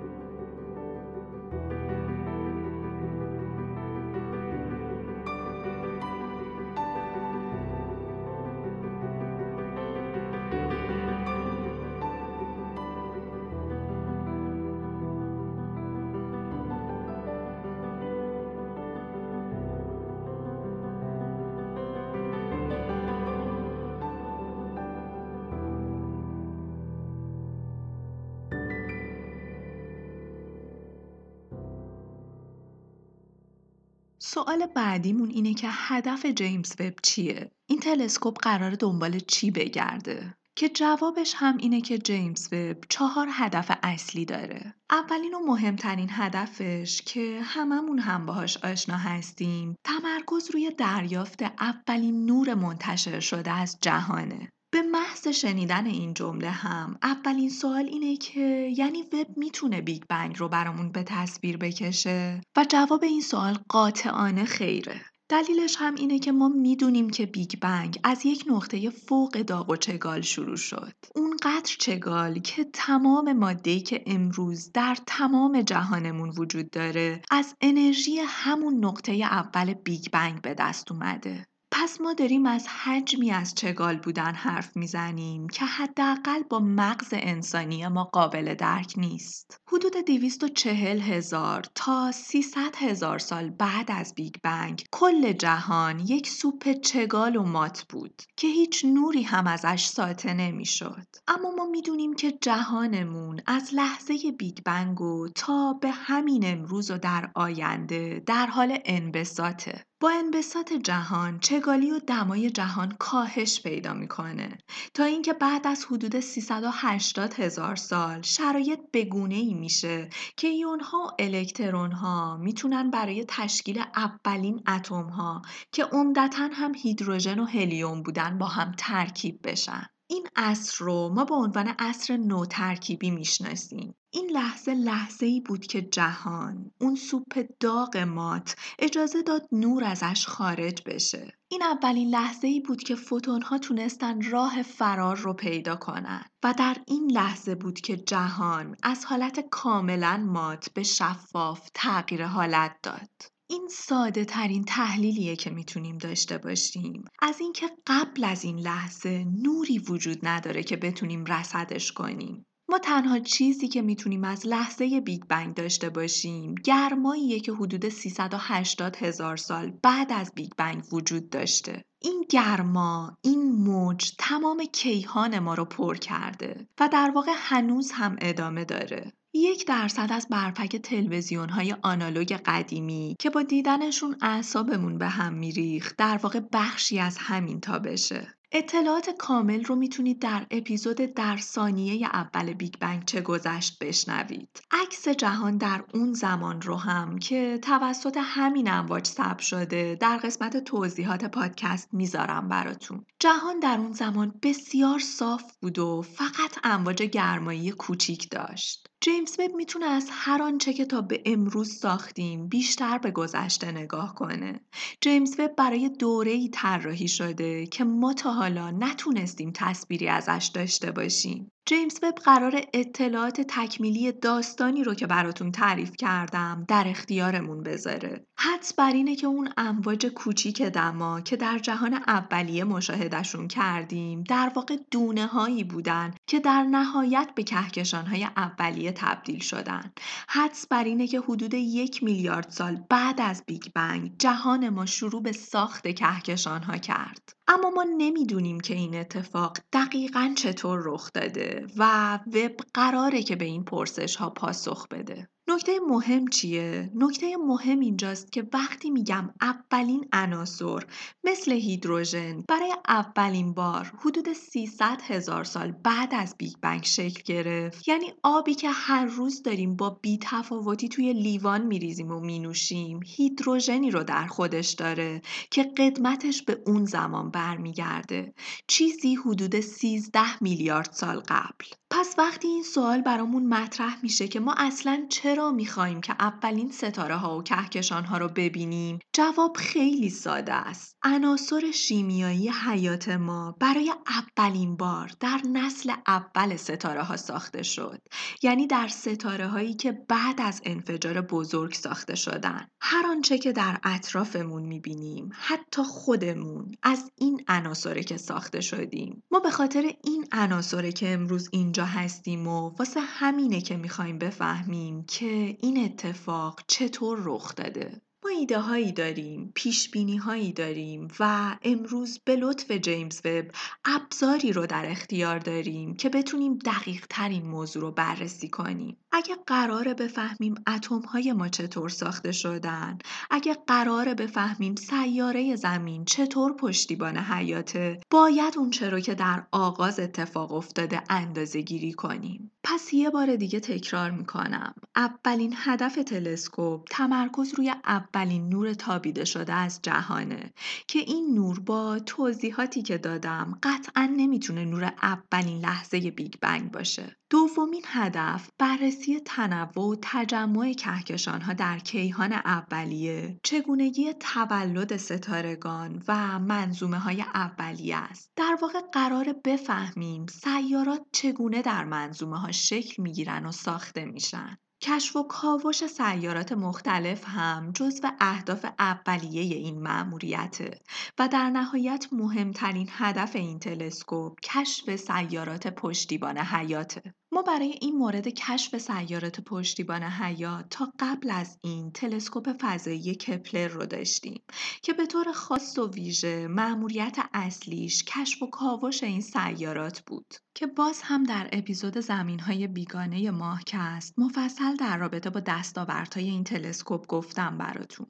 [34.45, 40.69] سوال بعدیمون اینه که هدف جیمز وب چیه؟ این تلسکوپ قراره دنبال چی بگرده؟ که
[40.69, 44.73] جوابش هم اینه که جیمز وب چهار هدف اصلی داره.
[44.91, 52.53] اولین و مهمترین هدفش که هممون هم باهاش آشنا هستیم تمرکز روی دریافت اولین نور
[52.53, 54.49] منتشر شده از جهانه.
[54.71, 60.39] به محض شنیدن این جمله هم اولین سوال اینه که یعنی وب می‌تونه بیگ بنگ
[60.39, 66.31] رو برامون به تصویر بکشه و جواب این سوال قاطعانه خیره دلیلش هم اینه که
[66.31, 70.93] ما می‌دونیم که بیگ بنگ از یک نقطه فوق داغ و چگال شروع شد.
[71.15, 78.85] اونقدر چگال که تمام ماده‌ای که امروز در تمام جهانمون وجود داره از انرژی همون
[78.85, 81.48] نقطه اول بیگ بنگ به دست اومده.
[81.71, 87.87] پس ما داریم از حجمی از چگال بودن حرف می‌زنیم که حداقل با مغز انسانی
[87.87, 89.61] ما قابل درک نیست.
[89.67, 96.71] حدود 240 هزار تا 300 هزار سال بعد از بیگ بنگ کل جهان یک سوپ
[96.81, 101.05] چگال و مات بود که هیچ نوری هم ازش ساطع نمی‌شد.
[101.27, 106.97] اما ما می‌دونیم که جهانمون از لحظه بیگ بنگ و تا به همین امروز و
[106.97, 109.85] در آینده در حال انبساطه.
[110.01, 114.57] با انبساط جهان چگالی و دمای جهان کاهش پیدا می‌کنه.
[114.93, 121.15] تا اینکه بعد از حدود 380 هزار سال شرایط بگونه ای میشه که ایون ها
[121.19, 128.37] الکترون ها می‌تونن برای تشکیل اولین اتم ها که عمدتا هم هیدروژن و هلیوم بودن
[128.37, 129.85] با هم ترکیب بشن.
[130.07, 133.95] این عصر رو ما به عنوان عصر نوترکیبی می‌شناسیم.
[134.11, 140.27] این لحظه لحظه ای بود که جهان اون سوپ داغ مات اجازه داد نور ازش
[140.27, 141.33] خارج بشه.
[141.51, 146.23] این اولین لحظه ای بود که فوتون ها تونستن راه فرار رو پیدا کنن.
[146.43, 152.75] و در این لحظه بود که جهان از حالت کاملا مات به شفاف تغییر حالت
[152.83, 153.09] داد.
[153.49, 157.05] این ساده ترین تحلیلیه که می‌تونیم داشته باشیم.
[157.21, 162.45] از اینکه قبل از این لحظه نوری وجود نداره که بتونیم رصدش کنیم.
[162.69, 168.95] ما تنها چیزی که می‌تونیم از لحظه بیگ بنگ داشته باشیم گرماییه که حدود 380
[168.95, 171.83] هزار سال بعد از بیگ بنگ وجود داشته.
[172.01, 178.15] این گرما، این موج تمام کیهان ما رو پر کرده و در واقع هنوز هم
[178.21, 179.13] ادامه داره.
[179.33, 185.97] یک درصد از برفک تلویزیون های آنالوگ قدیمی که با دیدنشون اعصابمون به هم میریخت
[185.97, 188.38] در واقع بخشی از همین تابشه.
[188.51, 194.61] اطلاعات کامل رو می‌تونید در اپیزود در ثانیه اول بیگ بنگ چه گذشت بشنوید.
[194.71, 200.57] عکس جهان در اون زمان رو هم که توسط همین امواج ثبت شده در قسمت
[200.57, 203.05] توضیحات پادکست می‌ذارم براتون.
[203.19, 208.88] جهان در اون زمان بسیار صاف بود و فقط امواج گرمایی کوچیک داشت.
[209.01, 214.15] جیمز وب می‌تونه از هر آنچه که تا به امروز ساختیم بیشتر به گذشته نگاه
[214.15, 214.59] کنه.
[215.01, 220.91] جیمز وب برای دوره ای طراحی شده که ما تا حالا نتونستیم تصویری ازش داشته
[220.91, 221.51] باشیم.
[221.69, 228.25] جیمز وب قرار اطلاعات تکمیلی داستانی رو که براتون تعریف کردم در اختیارمون بذاره.
[228.39, 234.51] حدس بر اینه که اون امواج کوچیک دما که در جهان اولیه مشاهدشون کردیم در
[234.55, 239.91] واقع دونه هایی بودن که در نهایت به کهکشان های اولیه تبدیل شدن.
[240.29, 245.23] حدس بر اینه که حدود یک میلیارد سال بعد از بیگ بنگ جهان ما شروع
[245.23, 247.38] به ساخت کهکشان ها کرد.
[247.49, 253.45] اما ما نمی‌دونیم که این اتفاق دقیقا چطور رخ داده و وب قراره که به
[253.45, 255.29] این پرسش ها پاسخ بده.
[255.49, 260.85] نکته مهم چیه؟ نکته مهم اینجاست که وقتی میگم اولین عناصر
[261.23, 267.87] مثل هیدروژن برای اولین بار حدود 300 هزار سال بعد از بیگ بنگ شکل گرفت.
[267.87, 274.03] یعنی آبی که هر روز داریم با بیتفاوتی توی لیوان میریزیم و مینوشیم هیدروژنی رو
[274.03, 278.33] در خودش داره که قدمتش به اون زمان برمیگرده.
[278.67, 281.65] چیزی حدود 13 میلیارد سال قبل.
[281.91, 287.15] پس وقتی این سوال برامون مطرح میشه که ما اصلا چرا می‌خواهیم که اولین ستاره
[287.15, 290.95] ها و کهکشان ها رو ببینیم؟ جواب خیلی ساده است.
[291.03, 298.01] عناصر شیمیایی حیات ما برای اولین بار در نسل اول ستاره ها ساخته شد.
[298.43, 302.67] یعنی در ستاره هایی که بعد از انفجار بزرگ ساخته شدن.
[302.81, 309.23] هر آنچه که در اطرافمون می‌بینیم حتی خودمون از این عناصره که ساخته شدیم.
[309.31, 315.03] ما به خاطر این عناصره که امروز اینجا هستیم و واسه همینه که می‌خوایم بفهمیم
[315.03, 321.55] که این اتفاق چطور رخ داده ما ایده هایی داریم، پیش بینی هایی داریم و
[321.61, 323.45] امروز به لطف جیمز وب
[323.85, 328.97] ابزاری رو در اختیار داریم که بتونیم دقیق ترین موضوع رو بررسی کنیم.
[329.11, 332.97] اگه قراره بفهمیم اتم های ما چطور ساخته شدن،
[333.31, 340.53] اگه قراره بفهمیم سیاره زمین چطور پشتیبان حیاته، باید اون چرا که در آغاز اتفاق
[340.53, 342.51] افتاده اندازه گیری کنیم.
[342.63, 344.73] پس یه بار دیگه تکرار می‌کنم.
[344.95, 350.53] اولین هدف تلسکوپ تمرکز روی اولین نور تابیده شده از جهانه
[350.87, 357.15] که این نور با توضیحاتی که دادم قطعا نمی‌تونه نور اولین لحظه بیگ بنگ باشه.
[357.29, 366.39] دومین هدف بررسی تنوع و تجمع کهکشان ها در کیهان اولیه چگونگی تولد ستارگان و
[366.39, 373.45] منظومه های اولیه است در واقع قراره بفهمیم سیارات چگونه در منظومه ها شکل می‌گیرن
[373.45, 380.79] و ساخته میشن کشف و کاوش سیارات مختلف هم جزو اهداف اولیه این مأموریته
[381.19, 387.13] و در نهایت مهمترین هدف این تلسکوپ کشف سیارات پشتیبان حیاته.
[387.31, 393.67] ما برای این مورد کشف سیارات پشتیبان حیات تا قبل از این تلسکوپ فضایی کپلر
[393.67, 394.41] رو داشتیم
[394.81, 400.35] که به طور خاص و ویژه مأموریت اصلیش کشف و کاوش این سیارات بود.
[400.59, 406.43] که باز هم در اپیزود زمین های بیگانه ماهکست مفصل در رابطه با دستاوردهای این
[406.43, 408.07] تلسکوپ گفتم براتون.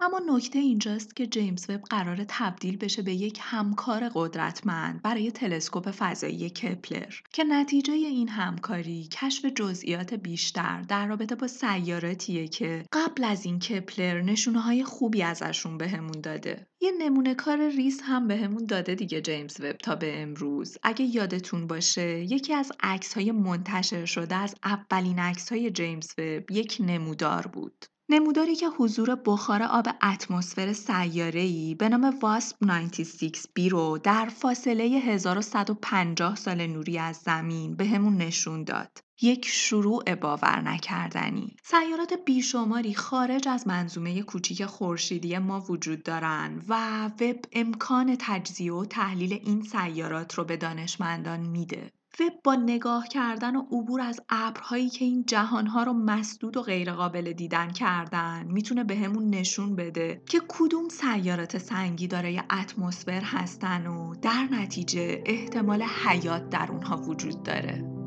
[0.00, 5.90] اما نکته اینجاست که جیمز وب قرار تبدیل بشه به یک همکار قدرتمند برای تلسکوپ
[5.90, 13.24] فضایی کپلر که نتیجه این همکاری کشف جزئیات بیشتر در رابطه با سیاراتیه که قبل
[13.24, 16.66] از این کپلر نشونه های خوبی ازشون بهمون داده.
[16.80, 20.78] یه نمونه کار ریس هم بهمون داده دیگه جیمز وب تا به امروز.
[20.82, 26.50] اگه یادتون باشه یکی از عکس های منتشر شده از اولین عکس های جیمز وب
[26.50, 27.86] یک نمودار بود.
[28.10, 34.84] نموداری که حضور بخار آب اتمسفر سیاره‌ای به نام واسپ 96 بی رو در فاصله
[34.84, 38.98] 1150 سال نوری از زمین بهمون نشون داد.
[39.22, 47.04] یک شروع باور نکردنی سیارات بیشماری خارج از منظومه کوچیک خورشیدی ما وجود دارند و
[47.20, 53.56] وب امکان تجزیه و تحلیل این سیارات رو به دانشمندان میده وب با نگاه کردن
[53.56, 59.30] و عبور از ابرهایی که این جهانها رو مسدود و غیرقابل دیدن کردن می‌تونه بهمون
[59.30, 66.68] نشون بده که کدوم سیارات سنگی دارای اتمسفر هستن و در نتیجه احتمال حیات در
[66.70, 67.97] اونها وجود داره.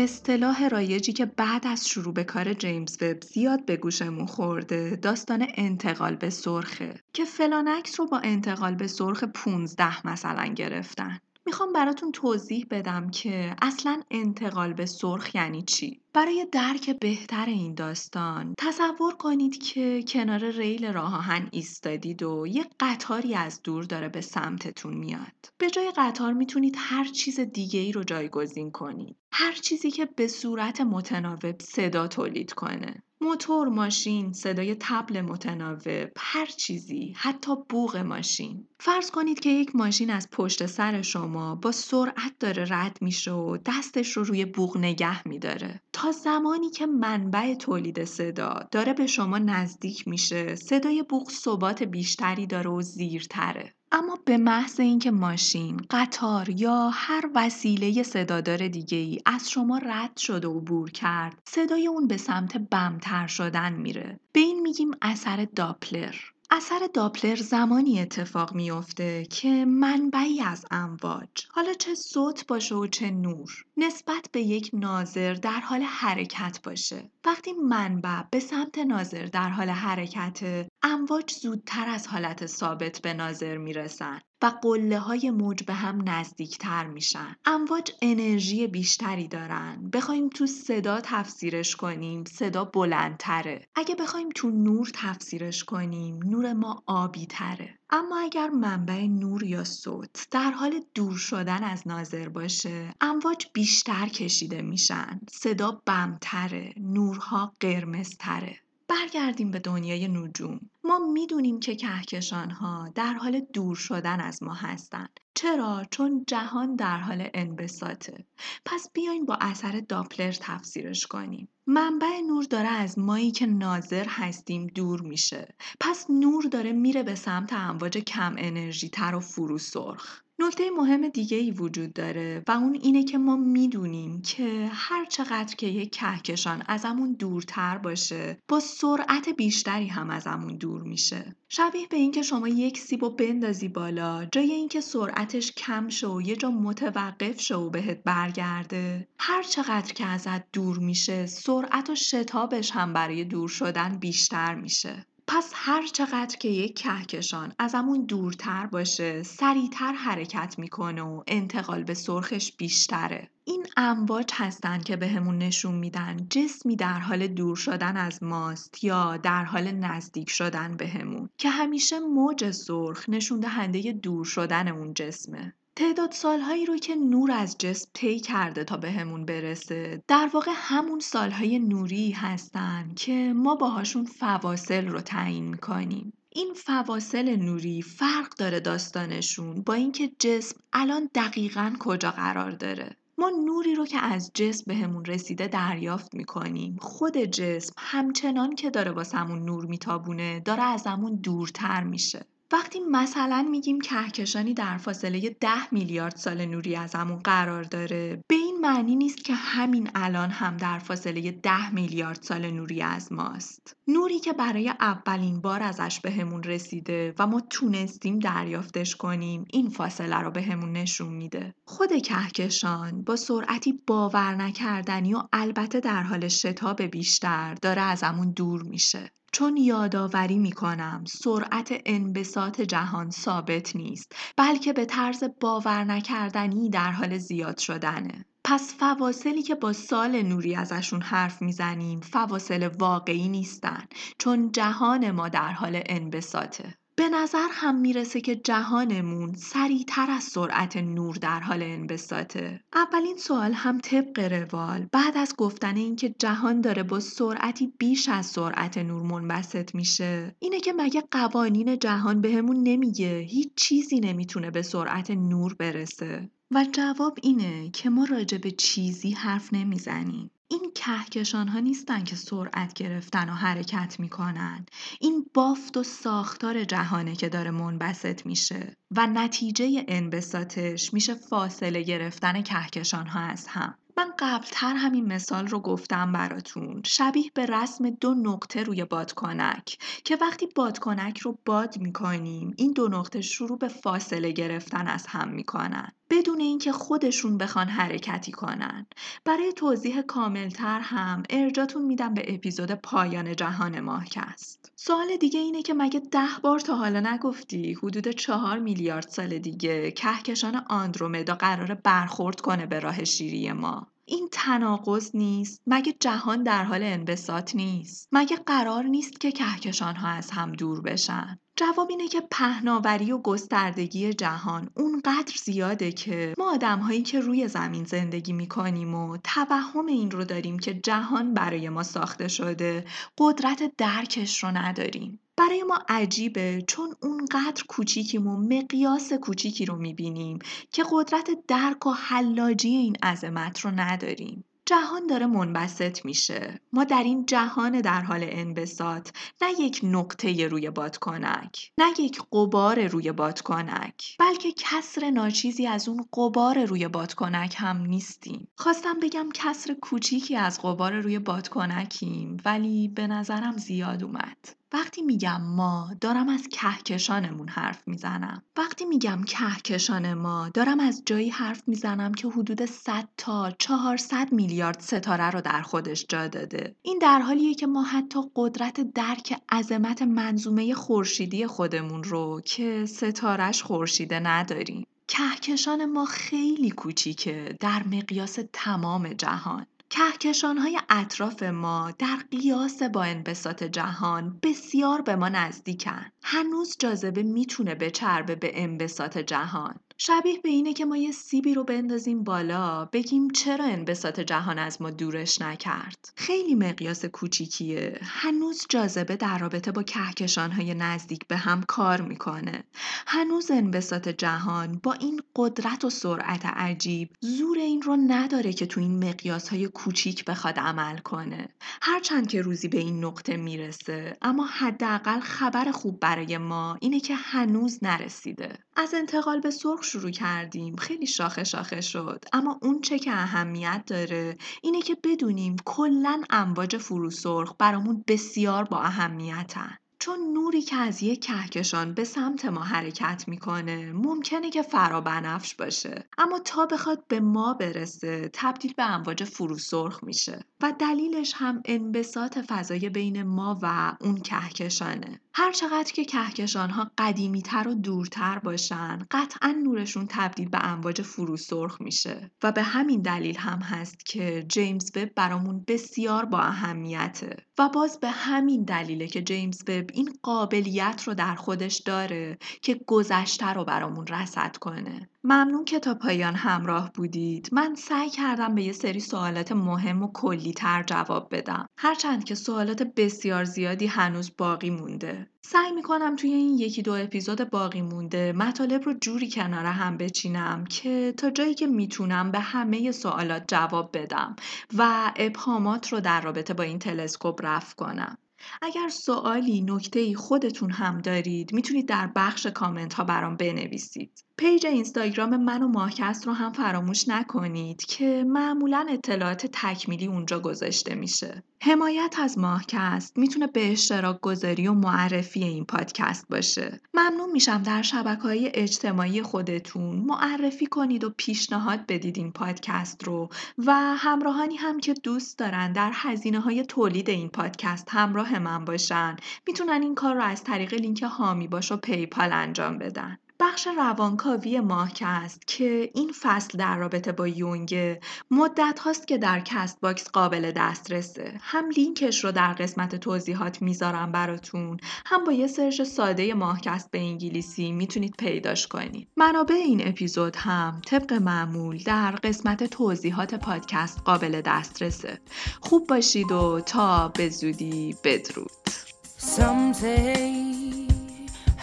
[0.00, 5.46] اصطلاح رایجی که بعد از شروع به کار جیمز وب زیاد به گوشمون خورده داستان
[5.54, 11.18] انتقال به سرخه که فلان عکس رو با انتقال به سرخ 15 مثلا گرفتن.
[11.48, 17.74] می‌خوام براتون توضیح بدم که اصلا انتقال به سرخ یعنی چی؟ برای درک بهتر این
[17.74, 24.08] داستان تصور کنید که کنار ریل راه آهن ایستادید و یه قطاری از دور داره
[24.08, 25.52] به سمتتون میاد.
[25.58, 29.16] به جای قطار می‌تونید هر چیز دیگه ای رو جایگزین کنید.
[29.32, 33.02] هر چیزی که به صورت متناوب صدا تولید کنه.
[33.20, 38.68] موتور ماشین صدای تبل متناوب هر چیزی حتی بوغ ماشین.
[38.80, 43.56] فرض کنید که یک ماشین از پشت سر شما با سرعت داره رد میشه و
[43.66, 49.38] دستش رو روی بوغ نگه میداره تا زمانی که منبع تولید صدا داره به شما
[49.38, 56.48] نزدیک میشه صدای بوغ ثبات بیشتری داره و زیرتره اما به محض اینکه ماشین، قطار
[56.48, 62.06] یا هر وسیله صدادار دیگه ای از شما رد شد و عبور کرد، صدای اون
[62.06, 64.20] به سمت بمتر شدن میره.
[64.32, 66.14] به این میگیم اثر داپلر.
[66.50, 73.10] اثر داپلر زمانی اتفاق میافته که منبعی از امواج حالا چه صوت باشه و چه
[73.10, 77.10] نور نسبت به یک ناظر در حال حرکت باشه.
[77.24, 83.56] وقتی منبع به سمت ناظر در حال حرکت امواج زودتر از حالت ثابت به ناظر
[83.56, 84.20] می‌رسن.
[84.42, 87.36] و قله های موج به هم نزدیکتر میشن.
[87.44, 89.90] امواج انرژی بیشتری دارن.
[89.92, 93.68] بخوایم تو صدا تفسیرش کنیم صدا بلندتره.
[93.74, 99.64] اگه بخوایم تو نور تفسیرش کنیم نور ما آبی تره اما اگر منبع نور یا
[99.64, 105.20] صوت در حال دور شدن از ناظر باشه امواج بیشتر کشیده میشن.
[105.30, 108.60] صدا بمتره نورها قرمزتره.
[108.88, 110.60] برگردیم به دنیای نجوم.
[110.84, 115.20] ما می‌دونیم که کهکشان ها در حال دور شدن از ما هستند.
[115.34, 118.24] چرا؟ چون جهان در حال انبساطه.
[118.64, 121.48] پس بیاین با اثر داپلر تفسیرش کنیم.
[121.66, 125.54] منبع نور داره از مایی که ناظر هستیم دور میشه.
[125.80, 131.08] پس نور داره میره به سمت امواج کم انرژی تر و فرو سرخ نکته مهم
[131.08, 135.92] دیگه ای وجود داره و اون اینه که ما می‌دونیم که هر چقدر که یک
[135.92, 141.36] کهکشان ازمون دورتر باشه با سرعت بیشتری هم ازمون دور میشه.
[141.48, 146.22] شبیه به اینکه شما یک سیب و بندازی بالا جای اینکه سرعتش کم شه و
[146.22, 149.08] یه جا متوقف شه و بهت برگرده.
[149.18, 155.06] هر چقدر که ازت دور میشه سرعت و شتابش هم برای دور شدن بیشتر میشه.
[155.30, 161.82] پس هر چقدر که یک کهکشان از همون دورتر باشه سریعتر حرکت می‌کنه و انتقال
[161.82, 163.30] به سرخش بیشتره.
[163.44, 168.84] این امواج هستن که بهمون به نشون میدن جسمی در حال دور شدن از ماست
[168.84, 174.68] یا در حال نزدیک شدن بهمون به که همیشه موج سرخ نشون دهنده دور شدن
[174.68, 175.54] اون جسمه.
[175.78, 180.52] تعداد سالهایی رو که نور از جسم طی کرده تا بهمون به برسه در واقع
[180.54, 186.12] همون سالهای نوری هستن که ما باهاشون فواصل رو تعیین می‌کنیم.
[186.28, 192.96] این فواصل نوری فرق داره داستانشون با اینکه جسم الان دقیقا کجا قرار داره.
[193.18, 196.76] ما نوری رو که از جسم بهمون رسیده دریافت می‌کنیم.
[196.80, 202.24] خود جسم همچنان که داره واسمون نور میتابونه داره ازمون دورتر میشه.
[202.52, 208.60] وقتی مثلا میگیم کهکشانی در فاصله ده میلیارد سال نوری ازمون قرار داره به این
[208.60, 213.76] معنی نیست که همین الان هم در فاصله ده میلیارد سال نوری از ماست.
[213.88, 219.68] نوری که برای اولین بار ازش بهمون به رسیده و ما تونستیم دریافتش کنیم این
[219.68, 221.54] فاصله رو بهمون به نشون میده.
[221.64, 228.62] خود کهکشان با سرعتی باور نکردنی و البته در حال شتاب بیشتر داره ازمون دور
[228.62, 229.10] میشه.
[229.32, 237.18] چون یادآوری می‌کنم سرعت انبساط جهان ثابت نیست بلکه به طرز باور نکردنی در حال
[237.18, 238.24] زیاد شدنه.
[238.44, 243.84] پس فواصلی که با سال نوری ازشون حرف می‌زنیم فواصل واقعی نیستن
[244.18, 246.77] چون جهان ما در حال انبساطه.
[246.98, 252.60] به نظر هم می‌رسه که جهانمون سریعتر از سرعت نور در حال انبساطه.
[252.74, 254.86] اولین سوال هم طبق روال.
[254.92, 260.36] بعد از گفتن اینکه جهان داره با سرعتی بیش از سرعت نور منبسط میشه.
[260.38, 266.30] اینه که مگه قوانین جهان بهمون نمیگه هیچ چیزی نمی‌تونه به سرعت نور برسه.
[266.50, 270.30] و جواب اینه که ما راجع به چیزی حرف نمی‌زنیم.
[270.50, 274.66] این کهکشان ها نیستن که سرعت گرفتن و حرکت می‌کنن.
[275.00, 282.42] این بافت و ساختار جهانه که داره منبسط میشه و نتیجه انبساطش میشه فاصله گرفتن
[282.42, 283.74] کهکشان ها از هم.
[283.98, 286.82] من قبلتر همین مثال رو گفتم براتون.
[286.84, 292.88] شبیه به رسم دو نقطه روی بادکنک که وقتی بادکنک رو باد می‌کنیم این دو
[292.88, 295.92] نقطه شروع به فاصله گرفتن از هم می‌کنن.
[296.10, 298.86] بدون اینکه خودشون بخوان حرکتی کنن.
[299.24, 304.72] برای توضیح کاملتر هم ارجاتون میدم به اپیزود پایان جهان ماهکست.
[304.76, 309.90] سوال دیگه اینه که مگه ده بار تا حالا نگفتی حدود چهار میلیارد سال دیگه
[309.90, 315.62] کهکشان آندرومدا قرار برخورد کنه به راه شیری ما؟ این تناقض نیست.
[315.66, 320.80] مگه جهان در حال انبساط نیست؟ مگه قرار نیست که کهکشان ها از هم دور
[320.80, 327.20] بشن؟ جواب اینه که پهناوری و گستردگی جهان اونقدر زیاده که ما آدم هایی که
[327.20, 332.84] روی زمین زندگی می‌کنیم و توهم این رو داریم که جهان برای ما ساخته شده
[333.18, 335.20] قدرت درکش رو نداریم.
[335.38, 340.38] برای ما عجیبه چون اونقدر کوچیکیم و مقیاس کوچیکی رو می‌بینیم
[340.72, 344.44] که قدرت درک و حلاجی این عظمت رو نداریم.
[344.66, 346.60] جهان داره منبسط میشه.
[346.72, 349.10] ما در این جهان در حال انبساط
[349.42, 356.04] نه یک نقطه روی بادکنک نه یک قبار روی بادکنک بلکه کسر ناچیزی از اون
[356.12, 358.48] قبار روی بادکنک هم نیستیم.
[358.56, 364.57] خواستم بگم کسر کوچیکی از قبار روی بادکنکیم ولی به نظرم زیاد اومد.
[364.72, 368.42] وقتی میگم ما دارم از کهکشانمون حرف می‌زنم.
[368.56, 374.80] وقتی میگم کهکشان ما دارم از جایی حرف می‌زنم که حدود 100 تا 400 میلیارد
[374.80, 376.76] ستاره رو در خودش جا داده.
[376.82, 383.62] این در حالیه که ما حتی قدرت درک عظمت منظومه خورشیدی خودمون رو که ستارش
[383.62, 384.86] خورشیده نداریم.
[385.08, 389.66] کهکشان ما خیلی کوچیکه در مقیاس تمام جهان.
[389.90, 396.06] کهکشانهای اطراف ما در قیاس با انبساط جهان بسیار به ما نزدیکن.
[396.22, 399.80] هنوز جاذبه می‌تونه بچربه به انبساط جهان.
[400.00, 404.82] شبیه به اینه که ما یه سیبی رو بندازیم بالا بگیم چرا انبساط جهان از
[404.82, 406.12] ما دورش نکرد.
[406.16, 407.98] خیلی مقیاس کوچیکیه.
[408.02, 412.64] هنوز جاذبه در رابطه با کهکشانهای نزدیک به هم کار می‌کنه.
[413.06, 418.80] هنوز انبساط جهان با این قدرت و سرعت عجیب زور این رو نداره که تو
[418.80, 421.48] این مقیاس های کوچیک بخواد عمل کنه.
[421.82, 427.14] هرچند که روزی به این نقطه می‌رسه اما حداقل خبر خوب برای ما اینه که
[427.14, 428.58] هنوز نرسیده.
[428.80, 430.76] از انتقال به سرخ شروع کردیم.
[430.76, 432.24] خیلی شاخه شاخه شد.
[432.32, 438.78] اما اون چه که اهمیت داره اینه که بدونیم کلا امواج فروسرخ برامون بسیار با
[438.80, 439.76] اهمیتن.
[440.00, 446.08] چون نوری که از یک کهکشان به سمت ما حرکت می‌کنه ممکنه که فرابنفش باشه.
[446.18, 450.44] اما تا بخواد به ما برسه تبدیل به امواج فروسرخ میشه.
[450.62, 455.20] و دلیلش هم انبساط فضای بین ما و اون کهکشانه.
[455.34, 461.02] هر چقدر که کهکشان ها قدیمی تر و دورتر باشن قطعا نورشون تبدیل به امواج
[461.02, 462.30] فرو سرخ میشه.
[462.42, 467.36] و به همین دلیل هم هست که جیمز وب برامون بسیار با اهمیته.
[467.58, 472.80] و باز به همین دلیله که جیمز وب این قابلیت رو در خودش داره که
[472.86, 475.08] گذشته رو برامون رسد کنه.
[475.24, 477.48] ممنون که تا پایان همراه بودید.
[477.52, 481.66] من سعی کردم به یه سری سوالات مهم و کلی تر جواب بدم.
[481.78, 485.30] هرچند که سوالات بسیار زیادی هنوز باقی مونده.
[485.42, 490.64] سعی می‌کنم توی این یکی دو اپیزود باقی مونده مطالب رو جوری کنار هم بچینم
[490.64, 494.36] که تا جایی که می‌تونم به همه سوالات جواب بدم
[494.78, 498.18] و ابهامات رو در رابطه با این تلسکوپ رفع کنم.
[498.62, 504.24] اگر سوالی نکته خودتون هم دارید می‌تونید در بخش کامنت ها برام بنویسید.
[504.38, 510.94] پیج اینستاگرام من و ماهکست رو هم فراموش نکنید که معمولا اطلاعات تکمیلی اونجا گذاشته
[510.94, 511.42] میشه.
[511.62, 516.80] حمایت از ماهکست می‌تونه به اشتراک گذاری و معرفی این پادکست باشه.
[516.94, 523.28] ممنون میشم در شبکه های اجتماعی خودتون معرفی کنید و پیشنهاد بدید این پادکست رو
[523.58, 529.16] و همراهانی هم که دوست دارن در هزینه های تولید این پادکست همراه من باشن
[529.46, 533.18] می‌تونن این کار رو از طریق لینک حامی باش و PayPal انجام بدن.
[533.40, 534.60] بخش روانکاوی
[535.02, 537.98] است که این فصل در رابطه با یونگ
[538.30, 541.34] مدت هاست که در Castbox قابل دسترسه.
[541.40, 544.76] هم لینکش رو در قسمت توضیحات می‌ذارم براتون
[545.06, 549.08] هم با یه سرچ ساده ماهکست به انگلیسی می‌تونید پیداش کنید.
[549.16, 555.18] منابع این اپیزود هم طبق معمول در قسمت توضیحات پادکست قابل دسترسه.
[555.60, 558.50] خوب باشید و تا به زودی بدرود.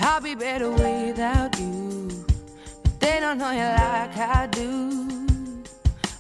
[0.08, 2.08] I'll be better without you.
[2.84, 5.26] But they don't know you like I do.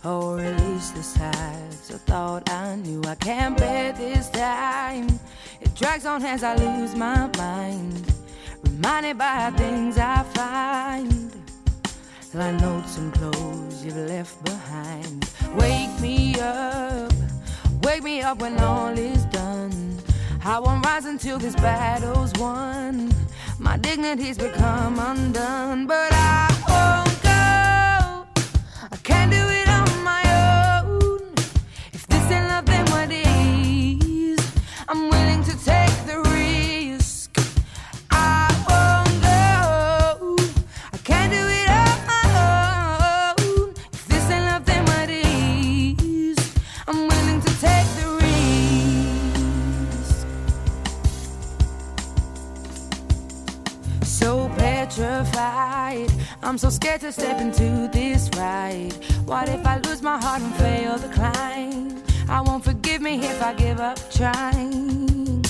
[0.03, 3.03] Or at least the sides I thought I knew.
[3.07, 5.07] I can't bear this time.
[5.61, 8.11] It drags on as I lose my mind.
[8.63, 11.31] Reminded by things I find.
[12.33, 15.29] Like notes and clothes you've left behind.
[15.53, 17.13] Wake me up.
[17.83, 19.99] Wake me up when all is done.
[20.43, 23.13] I won't rise until this battle's won.
[23.57, 28.41] My dignity's become undone, but I won't go.
[28.91, 29.54] I can't do it
[54.95, 56.11] petrified.
[56.41, 58.93] I'm so scared to step into this ride.
[59.25, 62.03] What if I lose my heart and fail the climb?
[62.29, 65.43] I won't forgive me if I give up trying.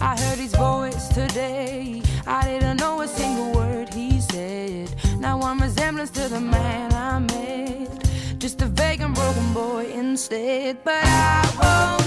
[0.00, 2.02] I heard his voice today.
[2.26, 4.94] I didn't know a single word he said.
[5.18, 8.08] Now I'm resemblance to the man I met.
[8.38, 10.78] Just a vague and broken boy instead.
[10.84, 12.01] But I won't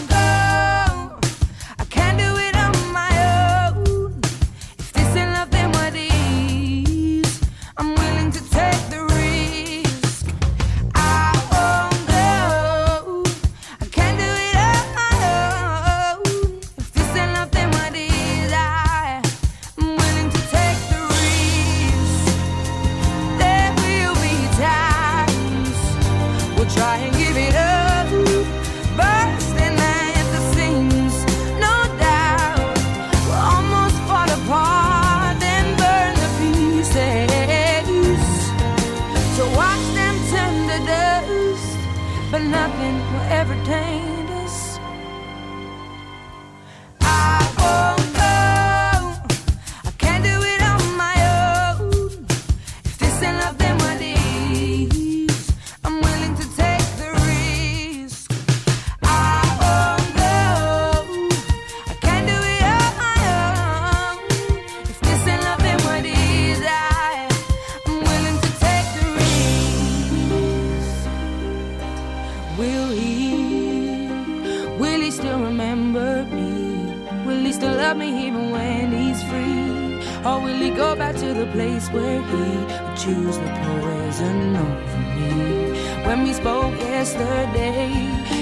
[81.56, 86.06] place where he would choose the poison over me.
[86.06, 87.88] When we spoke yesterday,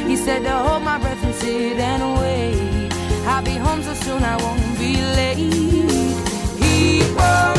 [0.08, 2.92] he said to hold my breath and sit and wait.
[3.28, 5.54] I'll be home so soon I won't be late.
[6.64, 7.53] He was.